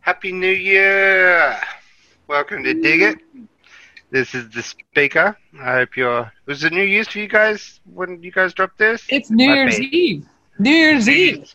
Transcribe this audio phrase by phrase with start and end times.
[0.00, 1.58] Happy New Year!
[2.28, 3.18] Welcome to Dig It.
[4.10, 5.36] This is the speaker.
[5.60, 6.30] I hope you're.
[6.46, 9.04] Was it New Year's for you guys when you guys dropped this?
[9.08, 9.88] It's New My Year's bad.
[9.94, 10.26] Eve.
[10.58, 11.54] New Year's Eve.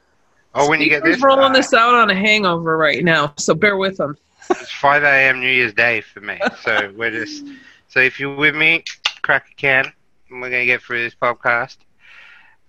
[0.56, 3.78] Oh, when you get this, rolling this out on a hangover right now, so bear
[3.78, 4.18] with them.
[4.50, 5.40] it's 5 a.m.
[5.40, 6.40] New Year's Day for me.
[6.64, 7.46] So we're just.
[7.90, 8.84] So if you're with me,
[9.22, 9.86] crack a can,
[10.30, 11.78] and we're gonna get through this podcast.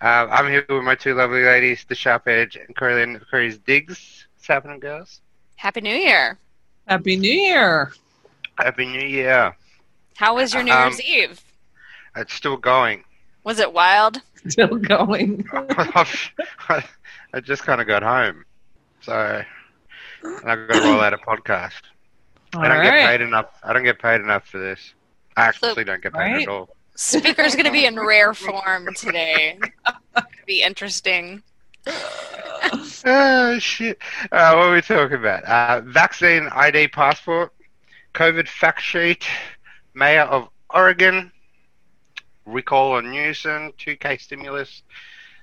[0.01, 4.27] Uh, I'm here with my two lovely ladies, the Sharp Edge and Corlin Corey's Digs.
[4.37, 5.21] What's happening, girls?
[5.57, 6.39] Happy New Year.
[6.87, 7.93] Happy New Year.
[8.59, 9.57] Happy New Year.
[10.17, 11.41] How was your New Um, Year's Eve?
[12.17, 13.05] It's still going.
[13.45, 14.21] Was it wild?
[14.47, 15.45] Still going.
[15.53, 18.45] I just kind of got home,
[19.01, 19.43] so
[20.23, 21.83] and I've got to roll out a podcast.
[22.55, 23.47] All I don't get paid enough.
[23.63, 24.95] I don't get paid enough for this.
[25.37, 26.43] I actually don't get paid right?
[26.43, 26.69] at all.
[26.99, 29.57] Speaker's going to be in rare form today.
[30.15, 31.43] Gonna be interesting.
[33.07, 33.99] Oh shit!
[34.33, 35.45] Uh, what are we talking about?
[35.45, 37.53] Uh, vaccine ID passport,
[38.13, 39.25] COVID fact sheet,
[39.95, 41.31] Mayor of Oregon,
[42.45, 44.83] recall on Newsom, 2K stimulus,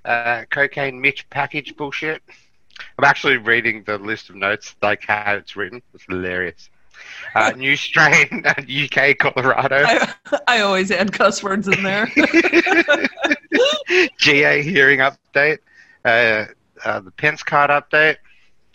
[0.03, 2.21] uh, cocaine Mitch package bullshit.
[2.99, 5.81] I'm actually reading the list of notes like how it's written.
[5.93, 6.69] It's hilarious.
[7.33, 9.83] Uh, new strain, UK, Colorado.
[9.85, 10.13] I,
[10.47, 12.09] I always add cuss words in there.
[14.17, 15.59] GA hearing update,
[16.03, 16.45] uh,
[16.83, 18.17] uh, the Pence card update,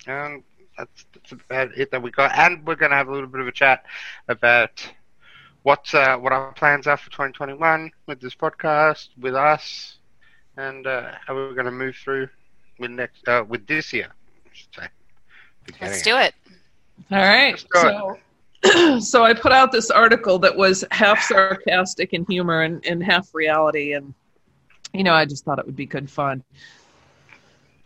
[0.07, 0.43] and
[0.77, 2.37] that's, that's about it that we got.
[2.37, 3.85] And we're going to have a little bit of a chat
[4.29, 4.87] about
[5.63, 9.99] what uh, what our plans are for 2021 with this podcast, with us,
[10.57, 12.29] and uh, how we're going to move through
[12.79, 14.13] with next uh, with this year.
[14.75, 14.89] Say.
[15.81, 16.35] Let's do it.
[17.11, 17.63] All right.
[17.75, 18.19] So,
[19.01, 23.35] so I put out this article that was half sarcastic and humor and, and half
[23.35, 23.95] reality.
[23.95, 24.15] And,
[24.93, 26.43] you know, I just thought it would be good fun.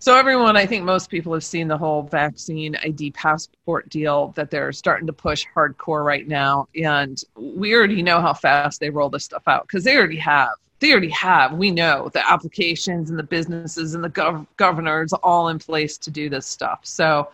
[0.04, 4.50] So, everyone, I think most people have seen the whole vaccine ID passport deal that
[4.50, 6.68] they're starting to push hardcore right now.
[6.76, 10.50] And we already know how fast they roll this stuff out because they already have.
[10.80, 11.54] They already have.
[11.54, 16.10] We know the applications and the businesses and the gov- governors all in place to
[16.10, 16.80] do this stuff.
[16.82, 17.30] So,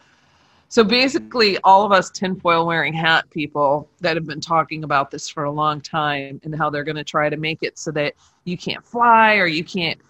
[0.71, 5.29] so basically, all of us tinfoil wearing hat people that have been talking about this
[5.29, 8.15] for a long time and how they're going to try to make it so that
[8.45, 10.01] you can't fly or you can't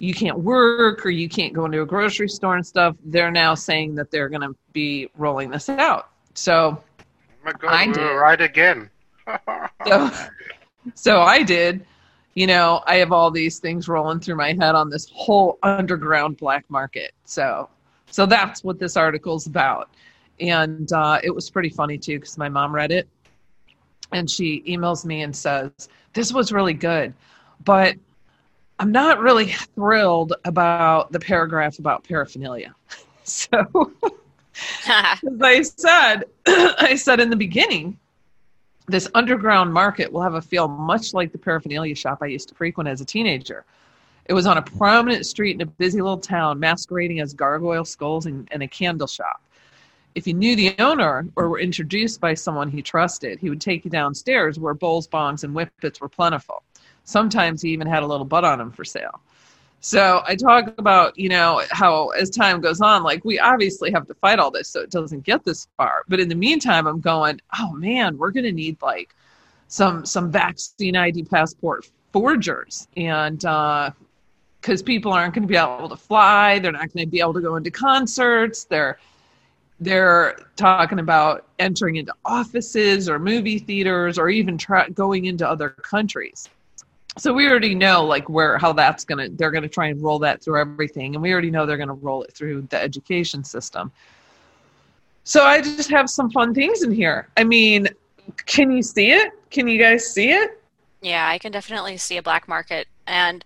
[0.00, 2.96] you can't work or you can't go into a grocery store and stuff.
[3.04, 6.10] They're now saying that they're going to be rolling this out.
[6.34, 6.82] So,
[7.46, 8.14] Oh God, I did.
[8.14, 8.90] right again.
[9.86, 10.10] so,
[10.94, 11.86] so I did.
[12.34, 16.38] You know, I have all these things rolling through my head on this whole underground
[16.38, 17.12] black market.
[17.24, 17.68] So,
[18.10, 19.90] so that's what this article's about.
[20.40, 23.08] And uh, it was pretty funny too because my mom read it,
[24.12, 25.70] and she emails me and says,
[26.12, 27.12] "This was really good,
[27.64, 27.96] but
[28.78, 32.74] I'm not really thrilled about the paragraph about paraphernalia."
[33.28, 33.58] So,
[34.88, 37.98] as I said, I said in the beginning,
[38.86, 42.54] this underground market will have a feel much like the paraphernalia shop I used to
[42.54, 43.66] frequent as a teenager.
[44.24, 48.26] It was on a prominent street in a busy little town, masquerading as gargoyle skulls
[48.26, 49.42] and, and a candle shop.
[50.18, 53.84] If you knew the owner or were introduced by someone he trusted, he would take
[53.84, 56.64] you downstairs where bowls, bongs, and whippets were plentiful.
[57.04, 59.20] Sometimes he even had a little butt on him for sale.
[59.78, 64.08] So I talk about, you know, how as time goes on, like we obviously have
[64.08, 66.02] to fight all this so it doesn't get this far.
[66.08, 69.14] But in the meantime, I'm going, oh man, we're gonna need like
[69.68, 73.90] some some vaccine ID passport forgers and uh
[74.60, 77.34] because people aren't going to be able to fly, they're not going to be able
[77.34, 78.64] to go into concerts.
[78.64, 78.98] They're
[79.80, 85.70] they're talking about entering into offices or movie theaters or even try, going into other
[85.70, 86.48] countries.
[87.16, 90.42] So we already know like where how that's gonna they're gonna try and roll that
[90.42, 93.90] through everything and we already know they're gonna roll it through the education system.
[95.24, 97.28] So i just have some fun things in here.
[97.36, 97.88] I mean
[98.46, 99.32] can you see it?
[99.50, 100.62] Can you guys see it?
[101.00, 102.86] Yeah, I can definitely see a black market.
[103.06, 103.44] And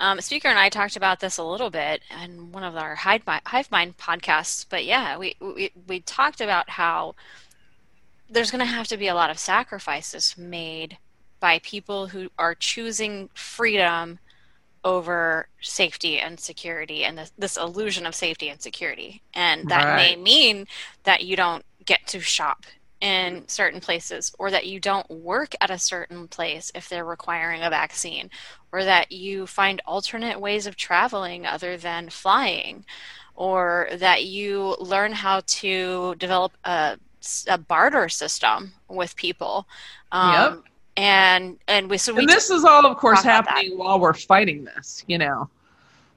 [0.00, 3.26] um, Speaker and I talked about this a little bit in one of our Hive
[3.26, 4.64] Mind, podcasts.
[4.68, 7.14] But yeah, we, we, we talked about how
[8.30, 10.98] there's going to have to be a lot of sacrifices made
[11.40, 14.18] by people who are choosing freedom
[14.84, 19.22] over safety and security and this, this illusion of safety and security.
[19.34, 20.66] And that may mean
[21.02, 22.64] that you don't get to shop
[23.00, 27.62] in certain places or that you don't work at a certain place if they're requiring
[27.62, 28.28] a vaccine
[28.72, 32.84] or that you find alternate ways of traveling other than flying
[33.36, 36.98] or that you learn how to develop a,
[37.46, 39.66] a barter system with people
[40.10, 40.62] um, Yep.
[40.96, 43.50] and and we so we and this is all of course talk about that.
[43.54, 45.48] happening while we're fighting this you know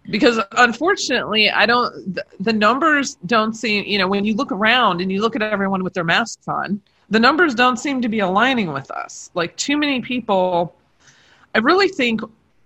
[0.10, 5.12] because unfortunately i don't the numbers don't seem you know when you look around and
[5.12, 6.82] you look at everyone with their masks on
[7.12, 9.30] the numbers don't seem to be aligning with us.
[9.36, 10.76] Like too many people
[11.54, 12.22] i really think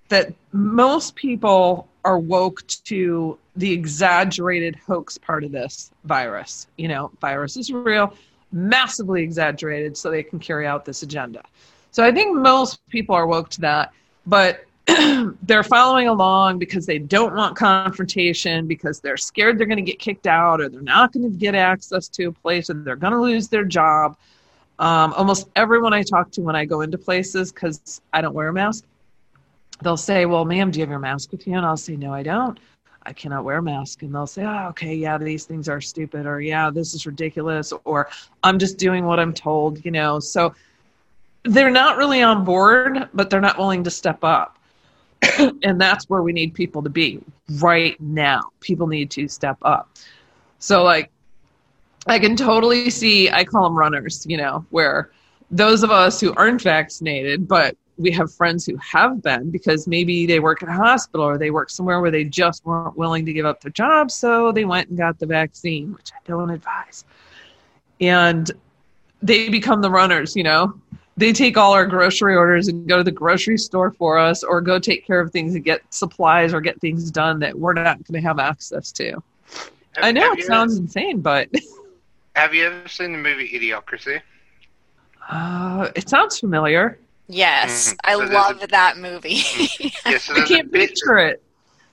[0.10, 6.68] that most people are woke to the exaggerated hoax part of this virus.
[6.78, 8.14] You know virus is real
[8.52, 11.44] massively exaggerated so they can carry out this agenda.
[11.92, 13.92] So i think most people are woke to that
[14.28, 14.65] but
[15.44, 19.98] they're following along because they don't want confrontation because they're scared they're going to get
[19.98, 23.14] kicked out or they're not going to get access to a place or they're going
[23.14, 24.16] to lose their job.
[24.78, 28.50] Um, almost everyone i talk to when i go into places because i don't wear
[28.50, 28.84] a mask
[29.82, 31.56] they'll say well ma'am do you have your mask with you?
[31.56, 32.60] And i'll say no i don't.
[33.08, 34.02] I cannot wear a mask.
[34.02, 37.72] And they'll say oh okay yeah these things are stupid or yeah this is ridiculous
[37.86, 38.10] or
[38.44, 40.20] i'm just doing what i'm told you know?
[40.20, 40.54] So
[41.44, 44.60] they're not really on board but they're not willing to step up
[45.64, 47.22] and that's where we need people to be
[47.60, 48.42] right now.
[48.60, 49.90] People need to step up.
[50.60, 51.12] So, like,
[52.08, 55.12] I can totally see, I call them runners, you know, where
[55.52, 60.26] those of us who aren't vaccinated, but we have friends who have been because maybe
[60.26, 63.34] they work in a hospital or they work somewhere where they just weren't willing to
[63.34, 64.12] give up their job.
[64.12, 67.06] So they went and got the vaccine, which I don't advise.
[68.02, 68.52] And
[69.22, 70.74] they become the runners, you know,
[71.18, 74.62] they take all our grocery orders and go to the grocery store for us or
[74.62, 77.98] go take care of things and get supplies or get things done that we're not
[78.06, 79.12] going to have access to.
[79.12, 81.50] Have, I know it sounds ever, insane, but.
[82.36, 84.22] have you ever seen the movie Idiocracy?
[85.30, 87.00] Uh, it sounds familiar.
[87.28, 87.98] Yes, mm-hmm.
[88.04, 89.42] I so love a, that movie.
[90.06, 91.42] yeah, so I can't bit, picture it.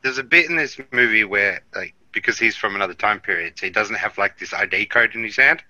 [0.02, 3.66] There's a bit in this movie where, like, because he's from another time period, so
[3.66, 5.62] he doesn't have like this ID code in his hand,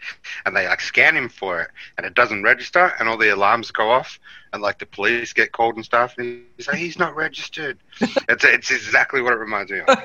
[0.45, 3.71] and they like scan him for it, and it doesn't register, and all the alarms
[3.71, 4.19] go off,
[4.53, 7.79] and like the police get called and stuff, and he's like, he's not registered.
[8.01, 9.89] it's it's exactly what it reminds me of.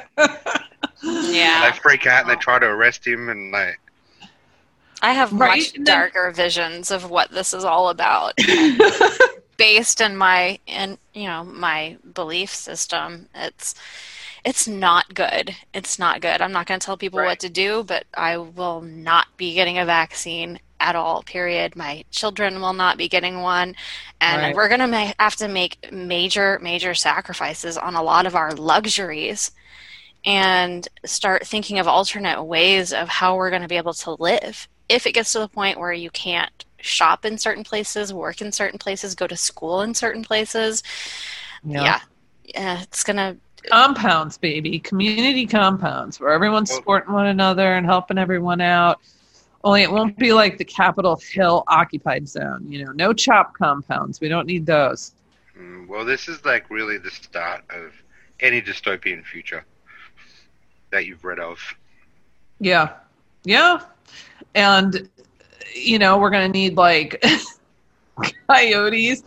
[1.03, 3.73] yeah, and they freak out and they try to arrest him, and they.
[5.01, 5.57] I have right?
[5.57, 8.33] much darker visions of what this is all about.
[9.57, 13.75] based in my in you know my belief system it's
[14.47, 15.53] it's not good.
[15.73, 16.41] It's not good.
[16.41, 17.25] I'm not going to tell people right.
[17.25, 21.75] what to do, but I will not be getting a vaccine at all, period.
[21.75, 23.75] My children will not be getting one.
[24.21, 24.55] And right.
[24.55, 28.53] we're going to ma- have to make major, major sacrifices on a lot of our
[28.53, 29.51] luxuries
[30.23, 34.69] and start thinking of alternate ways of how we're going to be able to live.
[34.87, 38.53] If it gets to the point where you can't shop in certain places, work in
[38.53, 40.83] certain places, go to school in certain places,
[41.65, 41.99] yeah, yeah,
[42.45, 43.35] yeah it's going to
[43.69, 48.99] compounds, baby, community compounds where everyone's supporting one another and helping everyone out.
[49.63, 52.65] Only it won't be like the Capitol Hill occupied zone.
[52.69, 54.21] You know, no chop compounds.
[54.21, 55.13] We don't need those.
[55.57, 57.91] Mm, well, this is like really the start of
[58.39, 59.65] any dystopian future
[60.91, 61.59] that you've read of.
[62.59, 62.93] Yeah,
[63.43, 63.81] yeah,
[64.55, 65.09] and
[65.75, 67.23] you know we're gonna need like
[68.49, 69.23] coyotes.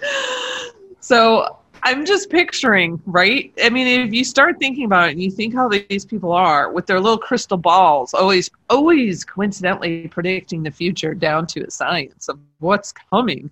[1.00, 3.52] So I'm just picturing, right?
[3.62, 6.70] I mean, if you start thinking about it and you think how these people are
[6.70, 12.28] with their little crystal balls, always, always coincidentally predicting the future down to a science
[12.28, 13.50] of what's coming.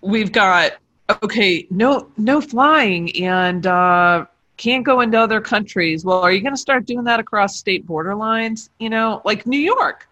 [0.00, 0.72] We've got
[1.22, 4.26] okay, no, no flying, and uh,
[4.56, 6.04] can't go into other countries.
[6.04, 8.70] Well, are you going to start doing that across state border lines?
[8.78, 10.08] You know, like New York.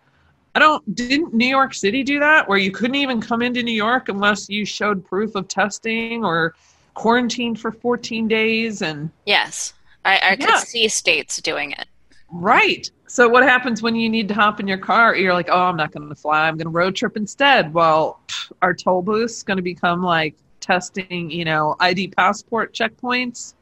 [0.55, 0.95] I don't.
[0.95, 4.49] Didn't New York City do that, where you couldn't even come into New York unless
[4.49, 6.55] you showed proof of testing or
[6.95, 9.75] quarantined for 14 days and yes.
[10.05, 10.37] I, I yeah.
[10.37, 11.87] could see states doing it.
[12.31, 12.91] Right.
[13.07, 15.17] So what happens when you need to hop in your car?
[15.17, 16.47] You're like oh i'm not going to fly.
[16.47, 17.75] I'm going to road trip instead.
[17.75, 18.21] Well
[18.63, 23.55] our toll booths going to become like testing you know id passport checkpoints?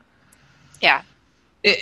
[0.80, 1.02] Yeah.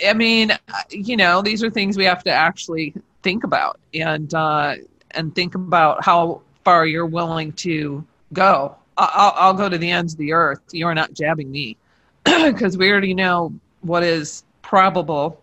[0.07, 0.51] I mean
[0.89, 4.75] you know these are things we have to actually think about and uh
[5.11, 10.13] and think about how far you're willing to go I'll, I'll go to the ends
[10.13, 10.61] of the earth.
[10.71, 11.77] You're not jabbing me
[12.25, 15.41] because we already know what is probable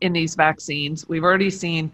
[0.00, 1.08] in these vaccines.
[1.08, 1.90] We've already seen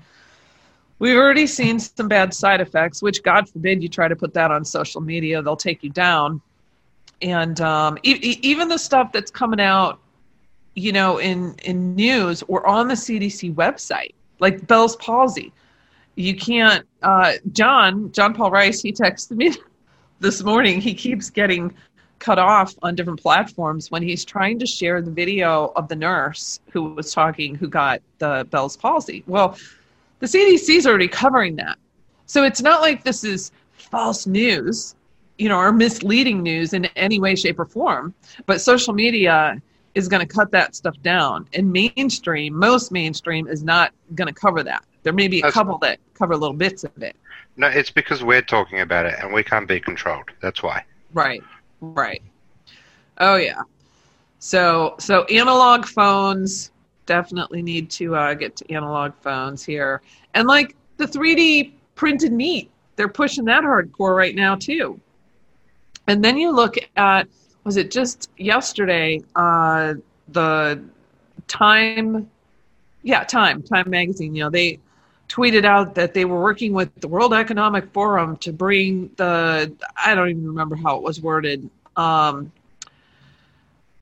[0.98, 4.50] we've already seen some bad side effects, which God forbid you try to put that
[4.50, 6.40] on social media, they'll take you down.
[7.22, 10.00] And um, e- even the stuff that's coming out,
[10.74, 15.52] you know, in in news or on the CDC website, like Bell's palsy.
[16.16, 16.86] You can't.
[17.02, 19.54] Uh, John John Paul Rice, he texted me
[20.20, 21.74] this morning he keeps getting
[22.18, 26.60] cut off on different platforms when he's trying to share the video of the nurse
[26.70, 29.22] who was talking who got the Bell's palsy.
[29.26, 29.58] Well,
[30.20, 31.78] the CDC is already covering that.
[32.24, 34.94] So it's not like this is false news,
[35.38, 38.14] you know, or misleading news in any way, shape, or form.
[38.46, 39.60] But social media
[39.94, 41.46] is going to cut that stuff down.
[41.52, 44.84] And mainstream, most mainstream is not going to cover that.
[45.06, 47.14] There may be a That's- couple that cover little bits of it.
[47.56, 50.32] No, it's because we're talking about it and we can't be controlled.
[50.40, 50.84] That's why.
[51.14, 51.44] Right.
[51.80, 52.22] Right.
[53.18, 53.60] Oh yeah.
[54.40, 56.72] So so analog phones
[57.06, 60.02] definitely need to uh, get to analog phones here,
[60.34, 64.98] and like the 3D printed meat, they're pushing that hardcore right now too.
[66.08, 67.28] And then you look at
[67.62, 69.22] was it just yesterday?
[69.36, 69.94] Uh,
[70.30, 70.82] the
[71.46, 72.28] Time,
[73.04, 74.34] yeah, Time, Time magazine.
[74.34, 74.80] You know they
[75.28, 80.14] tweeted out that they were working with the World Economic Forum to bring the I
[80.14, 82.52] don't even remember how it was worded um,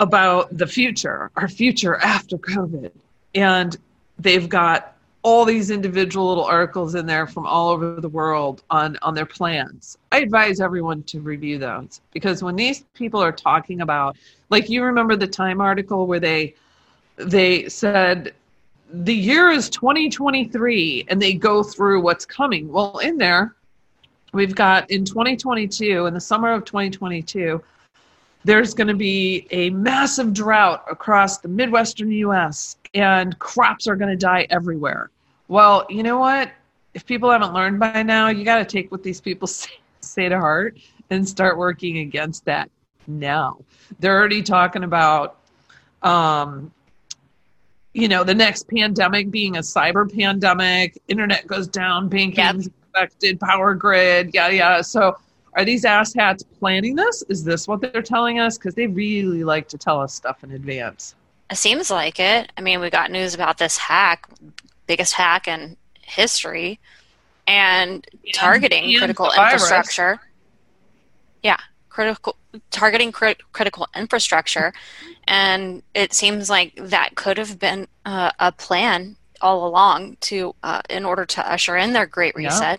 [0.00, 2.90] about the future, our future after COVID,
[3.35, 3.76] and
[4.19, 8.99] they've got all these individual little articles in there from all over the world on
[9.00, 9.97] on their plans.
[10.12, 14.16] I advise everyone to review those because when these people are talking about
[14.50, 16.54] like you remember the Time article where they
[17.16, 18.35] they said
[19.03, 22.71] the year is 2023 and they go through what's coming.
[22.71, 23.57] Well, in there,
[24.33, 27.63] we've got in 2022, in the summer of 2022,
[28.45, 34.11] there's going to be a massive drought across the Midwestern US and crops are going
[34.11, 35.11] to die everywhere.
[35.49, 36.53] Well, you know what?
[36.93, 39.71] If people haven't learned by now, you got to take what these people say,
[40.01, 40.79] say to heart
[41.11, 42.71] and start working against that
[43.09, 43.59] now.
[43.99, 45.39] They're already talking about
[46.03, 46.71] um,
[47.95, 53.75] you know, the next pandemic being a cyber pandemic, internet goes down, banking's affected, power
[53.75, 54.85] grid, yada yada.
[54.85, 55.17] So
[55.55, 57.23] are these asshats planning this?
[57.29, 58.59] Is this what they're telling us?
[58.59, 61.15] Because they really like to tell us stuff in advance.
[61.51, 62.51] It seems like it.
[62.57, 64.29] I mean, we got news about this hack,
[64.89, 66.81] biggest hack in history,
[67.47, 70.19] and targeting and critical infrastructure.
[71.45, 71.59] Yeah,
[71.91, 72.37] critical
[72.70, 74.73] targeting crit- critical infrastructure,
[75.26, 80.80] and it seems like that could have been uh, a plan all along to uh,
[80.88, 82.76] in order to usher in their Great Yeah.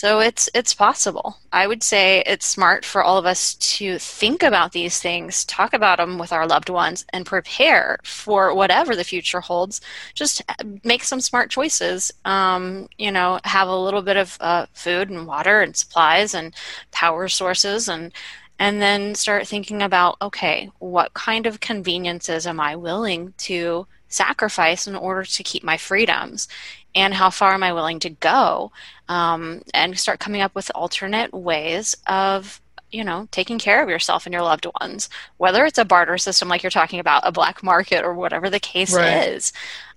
[0.00, 1.36] So it's it's possible.
[1.52, 5.74] I would say it's smart for all of us to think about these things, talk
[5.74, 9.82] about them with our loved ones, and prepare for whatever the future holds.
[10.14, 10.40] Just
[10.84, 12.10] make some smart choices.
[12.24, 16.54] Um, you know, have a little bit of uh, food and water and supplies and
[16.92, 18.10] power sources, and
[18.58, 24.86] and then start thinking about okay, what kind of conveniences am I willing to sacrifice
[24.86, 26.46] in order to keep my freedoms?
[26.94, 28.72] and how far am I willing to go?
[29.08, 34.26] Um, and start coming up with alternate ways of, you know, taking care of yourself
[34.26, 37.62] and your loved ones, whether it's a barter system like you're talking about, a black
[37.62, 39.28] market, or whatever the case Right.
[39.28, 39.52] is.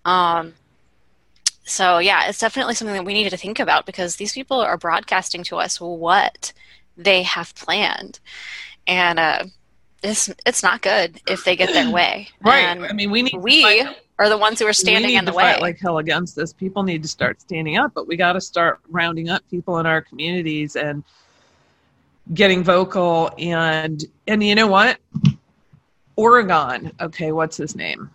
[0.05, 0.53] Um,
[1.63, 4.77] so yeah, it's definitely something that we need to think about because these people are
[4.77, 6.53] broadcasting to us what
[6.95, 8.19] they have planned,
[8.85, 9.45] and uh,
[10.03, 12.27] it's it's not good if they get their way.
[12.45, 13.87] And I mean, we need we
[14.19, 15.43] are the ones who are standing in the to way.
[15.43, 16.53] fight like hell against this.
[16.53, 19.85] People need to start standing up, but we got to start rounding up people in
[19.85, 21.03] our communities and
[22.33, 23.31] getting vocal.
[23.37, 24.99] And and you know what?
[26.15, 26.91] Oregon.
[27.01, 28.09] Okay, what's his name?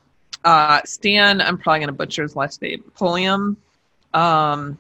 [0.45, 1.41] Uh, Stan.
[1.41, 2.85] I'm probably going to butcher his last name.
[2.95, 3.57] Pulliam.
[4.15, 4.79] Um,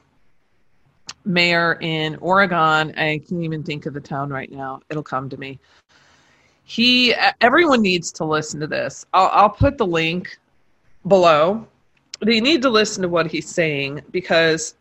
[1.24, 2.94] mayor in Oregon.
[2.96, 4.80] I can't even think of the town right now.
[4.88, 5.58] It'll come to me.
[6.68, 7.14] He.
[7.40, 9.06] Everyone needs to listen to this.
[9.14, 10.38] I'll, I'll put the link
[11.06, 11.66] below.
[12.20, 14.74] They need to listen to what he's saying because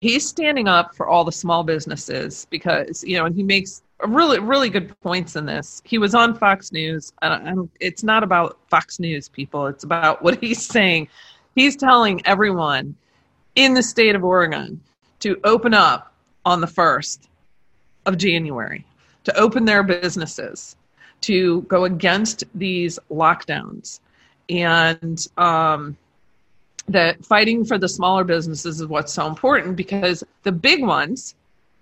[0.00, 4.40] he's standing up for all the small businesses because you know, and he makes really
[4.40, 5.80] really good points in this.
[5.84, 9.68] He was on Fox News, and it's not about Fox News people.
[9.68, 11.06] It's about what he's saying.
[11.54, 12.96] He's telling everyone
[13.54, 14.80] in the state of Oregon
[15.20, 16.12] to open up
[16.44, 17.28] on the first
[18.04, 18.84] of January,
[19.24, 20.76] to open their businesses,
[21.22, 24.00] to go against these lockdowns
[24.48, 25.96] and um,
[26.88, 31.34] that fighting for the smaller businesses is what's so important because the big ones,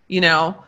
[0.08, 0.62] you know,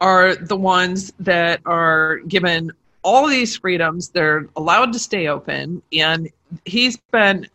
[0.00, 2.70] are the ones that are given
[3.02, 4.10] all these freedoms.
[4.10, 6.30] They're allowed to stay open, and
[6.64, 7.48] he's been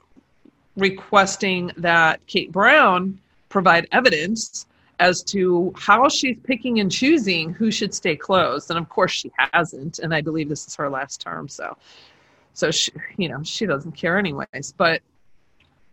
[0.76, 4.66] requesting that Kate Brown provide evidence
[5.00, 8.70] as to how she's picking and choosing who should stay closed.
[8.70, 10.00] And of course, she hasn't.
[10.00, 11.76] And I believe this is her last term, so
[12.54, 15.02] so she, you know she doesn't care anyways but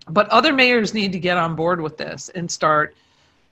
[0.09, 2.95] but other mayors need to get on board with this and start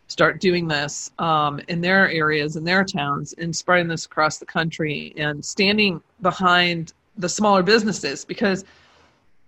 [0.06, 4.46] start doing this um, in their areas in their towns and spreading this across the
[4.46, 8.64] country and standing behind the smaller businesses because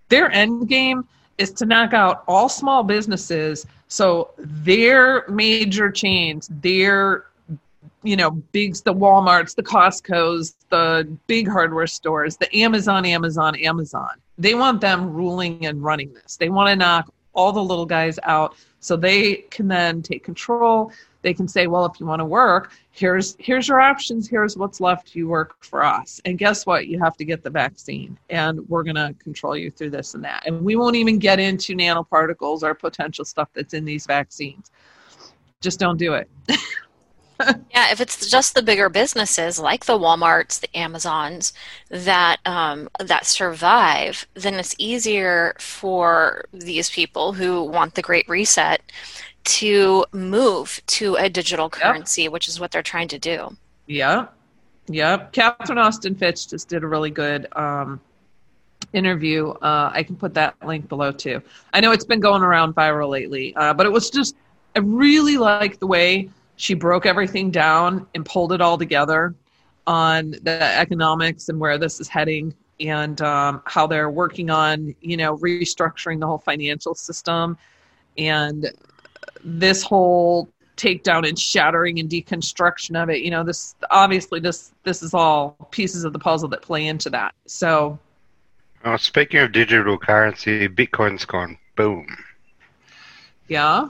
[0.09, 1.07] their end game
[1.41, 7.25] is to knock out all small businesses so their major chains their
[8.03, 14.11] you know, bigs, the Walmarts, the Costco's, the big hardware stores, the Amazon, Amazon, Amazon.
[14.39, 16.37] They want them ruling and running this.
[16.37, 20.93] They want to knock all the little guys out so they can then take control.
[21.23, 24.81] They can say, well, if you want to work, here's here's your options, here's what's
[24.81, 26.21] left, you work for us.
[26.25, 26.87] And guess what?
[26.87, 30.43] You have to get the vaccine and we're gonna control you through this and that.
[30.47, 34.71] And we won't even get into nanoparticles or potential stuff that's in these vaccines.
[35.61, 36.29] Just don't do it.
[37.71, 41.53] yeah, if it's just the bigger businesses like the WalMarts, the Amazons
[41.89, 48.81] that um, that survive, then it's easier for these people who want the Great Reset
[49.51, 52.33] to move to a digital currency, yep.
[52.33, 53.57] which is what they're trying to do.
[53.87, 54.27] Yeah,
[54.89, 55.33] yep.
[55.33, 58.01] Catherine Austin Fitts just did a really good um,
[58.93, 59.49] interview.
[59.49, 61.43] Uh, I can put that link below too.
[61.75, 64.37] I know it's been going around viral lately, uh, but it was just
[64.77, 69.35] I really like the way she broke everything down and pulled it all together
[69.89, 75.17] on the economics and where this is heading and um, how they're working on you
[75.17, 77.59] know restructuring the whole financial system
[78.17, 78.71] and
[79.45, 85.03] this whole takedown and shattering and deconstruction of it you know this obviously this this
[85.03, 87.99] is all pieces of the puzzle that play into that so
[88.85, 92.07] oh, speaking of digital currency bitcoin's gone boom
[93.49, 93.89] yeah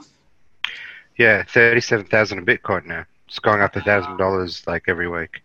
[1.21, 3.05] yeah, thirty-seven thousand a Bitcoin now.
[3.27, 5.43] It's going up a thousand dollars like every week.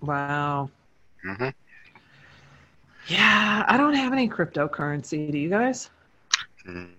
[0.00, 0.70] Wow.
[1.26, 1.52] Mhm.
[3.08, 5.32] Yeah, I don't have any cryptocurrency.
[5.32, 5.90] Do you guys?
[6.64, 6.90] Mm,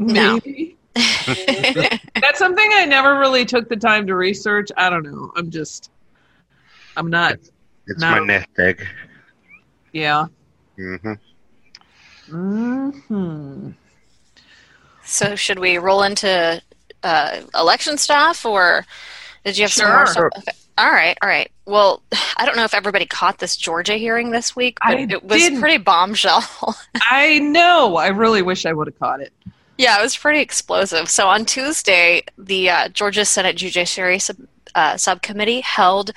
[0.00, 0.76] maybe.
[0.96, 1.02] No.
[1.34, 4.70] That's something I never really took the time to research.
[4.76, 5.32] I don't know.
[5.36, 5.90] I'm just,
[6.96, 7.34] I'm not.
[7.34, 7.52] It's,
[7.86, 8.86] it's not, my nest egg.
[9.92, 10.26] Yeah.
[10.78, 11.18] Mhm.
[12.28, 13.70] Mm-hmm.
[15.04, 16.62] So should we roll into
[17.02, 18.86] uh, election stuff, or
[19.44, 19.86] did you have sure.
[19.86, 20.32] some more stuff?
[20.38, 20.56] Okay.
[20.78, 21.50] All right, all right.
[21.66, 22.02] Well,
[22.36, 25.42] I don't know if everybody caught this Georgia hearing this week, but I it was
[25.42, 25.60] didn't.
[25.60, 26.44] pretty bombshell.
[27.10, 27.96] I know.
[27.96, 29.32] I really wish I would have caught it.
[29.80, 31.08] Yeah, it was pretty explosive.
[31.08, 36.10] So on Tuesday, the uh, Georgia Senate Judiciary Sub- uh, Subcommittee held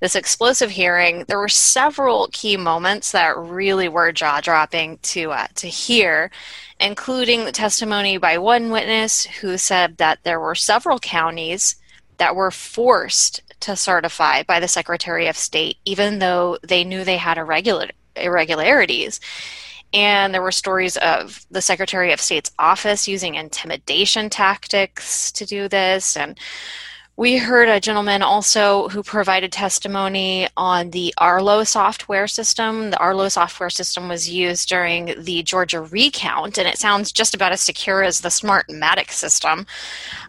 [0.00, 1.24] this explosive hearing.
[1.28, 6.32] There were several key moments that really were jaw dropping to uh, to hear,
[6.80, 11.76] including the testimony by one witness who said that there were several counties
[12.16, 17.18] that were forced to certify by the Secretary of State, even though they knew they
[17.18, 19.20] had irregular, irregularities.
[19.94, 25.68] And there were stories of the Secretary of State's office using intimidation tactics to do
[25.68, 26.16] this.
[26.16, 26.38] And
[27.16, 32.90] we heard a gentleman also who provided testimony on the Arlo software system.
[32.90, 37.52] The Arlo software system was used during the Georgia recount, and it sounds just about
[37.52, 39.64] as secure as the Smartmatic system.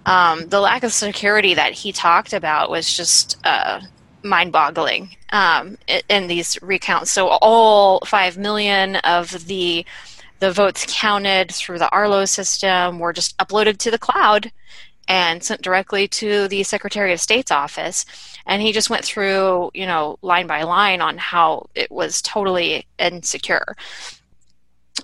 [0.06, 3.82] Um, the lack of security that he talked about was just uh,
[4.26, 5.78] mind boggling um,
[6.10, 7.12] in these recounts.
[7.12, 9.86] So, all 5 million of the
[10.40, 14.52] the votes counted through the Arlo system were just uploaded to the cloud
[15.08, 18.06] and sent directly to the Secretary of State's office.
[18.46, 22.86] And he just went through, you know, line by line on how it was totally
[23.00, 23.76] insecure.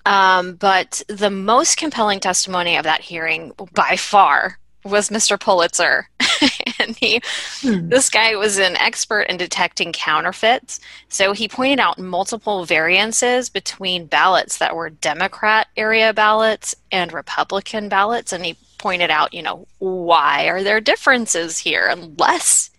[0.05, 5.39] Um, but the most compelling testimony of that hearing, by far, was Mr.
[5.39, 6.09] Pulitzer.
[6.79, 7.21] and he,
[7.61, 7.89] hmm.
[7.89, 10.79] this guy was an expert in detecting counterfeits.
[11.09, 17.89] So he pointed out multiple variances between ballots that were Democrat area ballots and Republican
[17.89, 18.33] ballots.
[18.33, 22.71] And he pointed out, you know, why are there differences here unless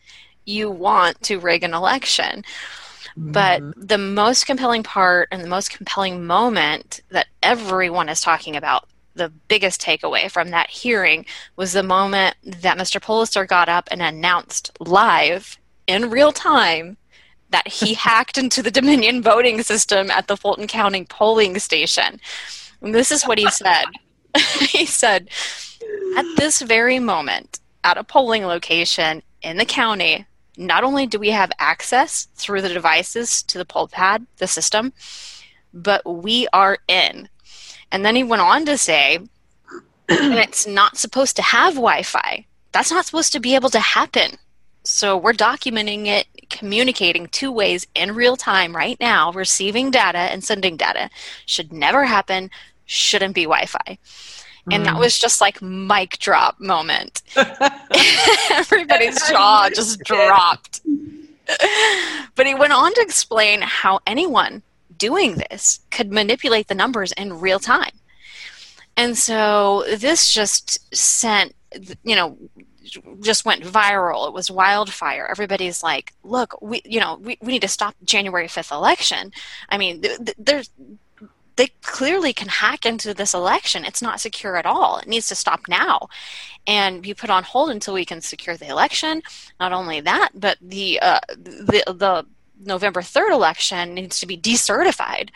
[0.45, 2.45] you want to rig an election?
[3.19, 3.33] Mm-hmm.
[3.33, 8.89] But the most compelling part and the most compelling moment that everyone is talking about,
[9.15, 11.25] the biggest takeaway from that hearing
[11.57, 13.01] was the moment that Mr.
[13.01, 16.97] Pulitzer got up and announced live in real time
[17.51, 22.21] that he hacked into the Dominion voting system at the Fulton County polling station.
[22.81, 23.85] And this is what he said.
[24.61, 25.29] he said,
[26.17, 31.31] at this very moment, at a polling location in the county, not only do we
[31.31, 34.93] have access through the devices to the poll pad, the system,
[35.73, 37.29] but we are in.
[37.93, 42.47] And then he went on to say, and it's not supposed to have Wi Fi.
[42.73, 44.33] That's not supposed to be able to happen.
[44.83, 50.43] So we're documenting it, communicating two ways in real time right now, receiving data and
[50.43, 51.09] sending data.
[51.47, 52.51] Should never happen,
[52.87, 53.99] shouldn't be Wi Fi
[54.71, 55.01] and that mm.
[55.01, 57.23] was just like mic drop moment.
[58.51, 60.83] Everybody's jaw just dropped.
[62.37, 64.63] but he went on to explain how anyone
[65.03, 67.91] doing this could manipulate the numbers in real time.
[68.97, 71.57] And so this just sent,
[72.05, 72.39] you know,
[73.21, 74.29] just went viral.
[74.29, 75.27] It was wildfire.
[75.29, 79.33] Everybody's like, look, we, you know, we, we need to stop January 5th election.
[79.69, 80.71] I mean, th- th- there's,
[81.57, 83.85] they clearly can hack into this election.
[83.85, 84.99] It's not secure at all.
[84.99, 86.09] It needs to stop now
[86.65, 89.23] and be put on hold until we can secure the election.
[89.59, 92.27] Not only that, but the, uh, the, the
[92.65, 95.31] November 3rd election needs to be decertified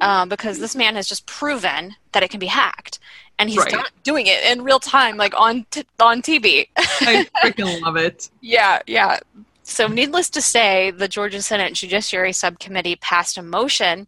[0.00, 2.98] um, because this man has just proven that it can be hacked
[3.38, 3.74] and he's Right.
[4.02, 6.68] doing it in real time, like on t- on TV.
[6.76, 8.30] I freaking love it.
[8.40, 9.18] yeah, yeah.
[9.64, 14.06] So, needless to say, the Georgia Senate Judiciary Subcommittee passed a motion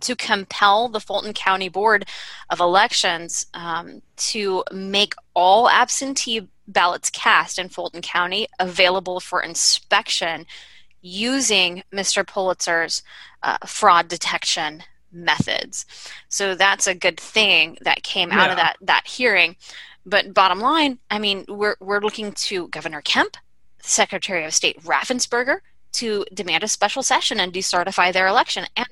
[0.00, 2.04] to compel the Fulton County Board
[2.50, 10.46] of Elections um, to make all absentee ballots cast in Fulton County available for inspection
[11.06, 12.24] using Mr.
[12.24, 13.02] Pulitzer's
[13.42, 15.86] uh, fraud detection methods.
[16.28, 19.56] So that's a good thing that came out of that that hearing.
[20.04, 23.36] But bottom line, I mean, we're we're looking to Governor Kemp,
[23.80, 25.60] Secretary of State Raffensperger
[25.92, 28.88] to demand a special session and decertify their election and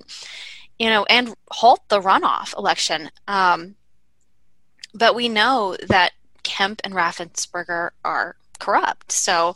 [0.78, 3.10] you know and halt the runoff election.
[3.28, 3.74] Um,
[4.94, 6.12] but we know that
[6.44, 9.54] Kemp and Raffensperger are corrupt, so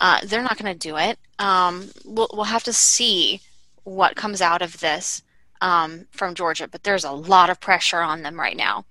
[0.00, 1.18] uh, they're not going to do it.
[1.38, 3.40] Um, we'll we'll have to see
[3.84, 5.22] what comes out of this
[5.60, 8.84] um, from Georgia, but there's a lot of pressure on them right now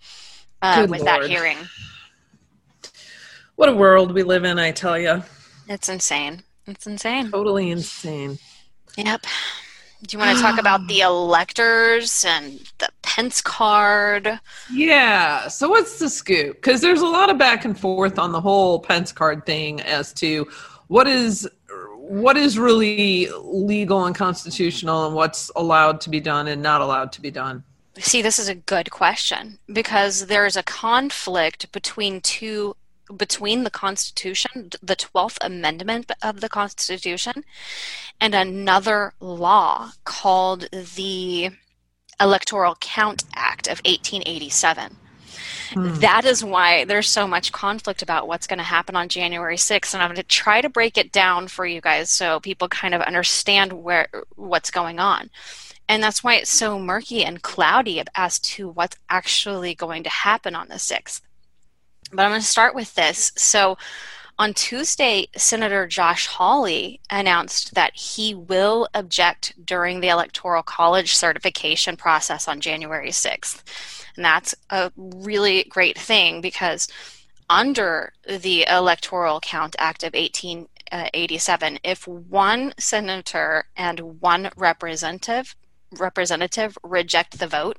[0.61, 1.57] uh, with that hearing.
[3.55, 5.23] What a world we live in, I tell you.
[5.67, 6.43] It's insane.
[6.65, 7.31] It's insane.
[7.31, 8.37] Totally insane.
[8.95, 9.25] Yep.
[10.03, 11.09] Do you want to talk about the ah.
[11.09, 14.39] electors and the Pence card?
[14.71, 15.47] Yeah.
[15.47, 16.57] So what's the scoop?
[16.57, 20.13] Because there's a lot of back and forth on the whole Pence card thing as
[20.13, 20.47] to
[20.87, 21.49] what is
[21.97, 27.11] what is really legal and constitutional and what's allowed to be done and not allowed
[27.11, 27.63] to be done.
[27.99, 32.76] See, this is a good question because there's a conflict between two
[33.15, 37.43] between the Constitution, the 12th Amendment of the Constitution,
[38.19, 41.51] and another law called the
[42.19, 44.97] Electoral Count Act of 1887.
[45.73, 45.95] Hmm.
[45.95, 49.93] That is why there's so much conflict about what's going to happen on January 6th,
[49.93, 52.93] and I'm going to try to break it down for you guys so people kind
[52.93, 55.29] of understand where what's going on.
[55.89, 60.55] And that's why it's so murky and cloudy as to what's actually going to happen
[60.55, 61.21] on the 6th.
[62.11, 63.31] But I'm going to start with this.
[63.35, 63.77] So
[64.39, 71.97] on Tuesday, Senator Josh Hawley announced that he will object during the Electoral College certification
[71.97, 73.63] process on January 6th.
[74.15, 76.87] And that's a really great thing because
[77.49, 85.55] under the Electoral Count Act of 1887, if one senator and one representative
[85.97, 87.77] representative reject the vote,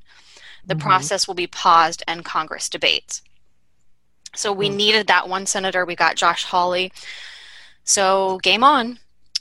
[0.64, 0.80] the Mhm.
[0.80, 3.22] process will be paused and Congress debates.
[4.34, 4.74] So we Mm.
[4.76, 5.84] needed that one senator.
[5.84, 6.92] We got Josh Hawley.
[7.84, 8.98] So game on.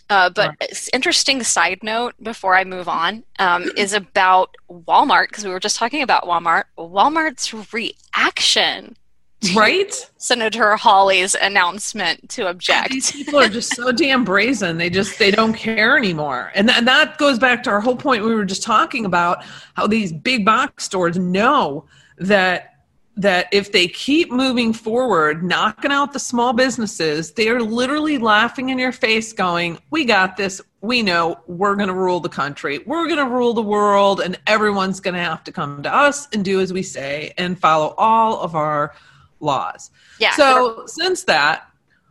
[0.10, 5.44] Uh, but it's interesting side note before I move on um, is about Walmart because
[5.44, 6.64] we were just talking about Walmart.
[6.78, 8.96] Walmart's reaction
[9.42, 9.94] to Right?
[10.18, 12.92] Senator Hawley's announcement to object.
[12.92, 14.78] These people are just so damn brazen.
[14.78, 16.52] They just they don't care anymore.
[16.56, 19.44] And, th- and that goes back to our whole point we were just talking about
[19.74, 21.86] how these big box stores know
[22.18, 22.77] that
[23.18, 28.80] that if they keep moving forward, knocking out the small businesses, they're literally laughing in
[28.80, 30.62] your face going, "We got this.
[30.82, 32.80] We know we're going to rule the country.
[32.86, 36.28] We're going to rule the world and everyone's going to have to come to us
[36.32, 38.94] and do as we say and follow all of our
[39.40, 40.34] laws." Yeah.
[40.36, 41.68] So, since that,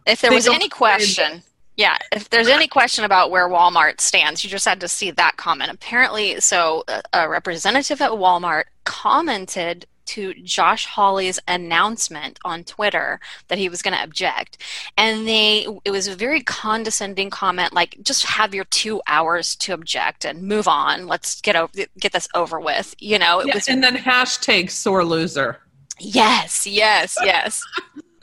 [0.06, 1.42] if there was any question
[1.76, 5.36] yeah if there's any question about where walmart stands you just had to see that
[5.36, 13.20] comment apparently so a, a representative at walmart commented to josh hawley's announcement on twitter
[13.48, 14.58] that he was going to object
[14.96, 19.72] and they it was a very condescending comment like just have your two hours to
[19.72, 23.52] object and move on let's get over get this over with you know it Yeah,
[23.52, 25.60] was and then hashtag sore loser.
[25.98, 27.68] Yes, yes, yes.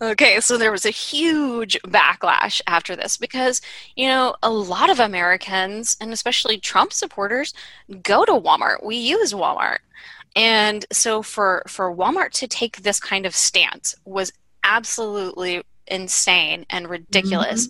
[0.01, 3.61] Okay, so there was a huge backlash after this because,
[3.95, 7.53] you know, a lot of Americans, and especially Trump supporters,
[8.03, 8.83] go to Walmart.
[8.83, 9.79] We use Walmart.
[10.35, 14.31] And so for, for Walmart to take this kind of stance was
[14.63, 17.69] absolutely insane and ridiculous.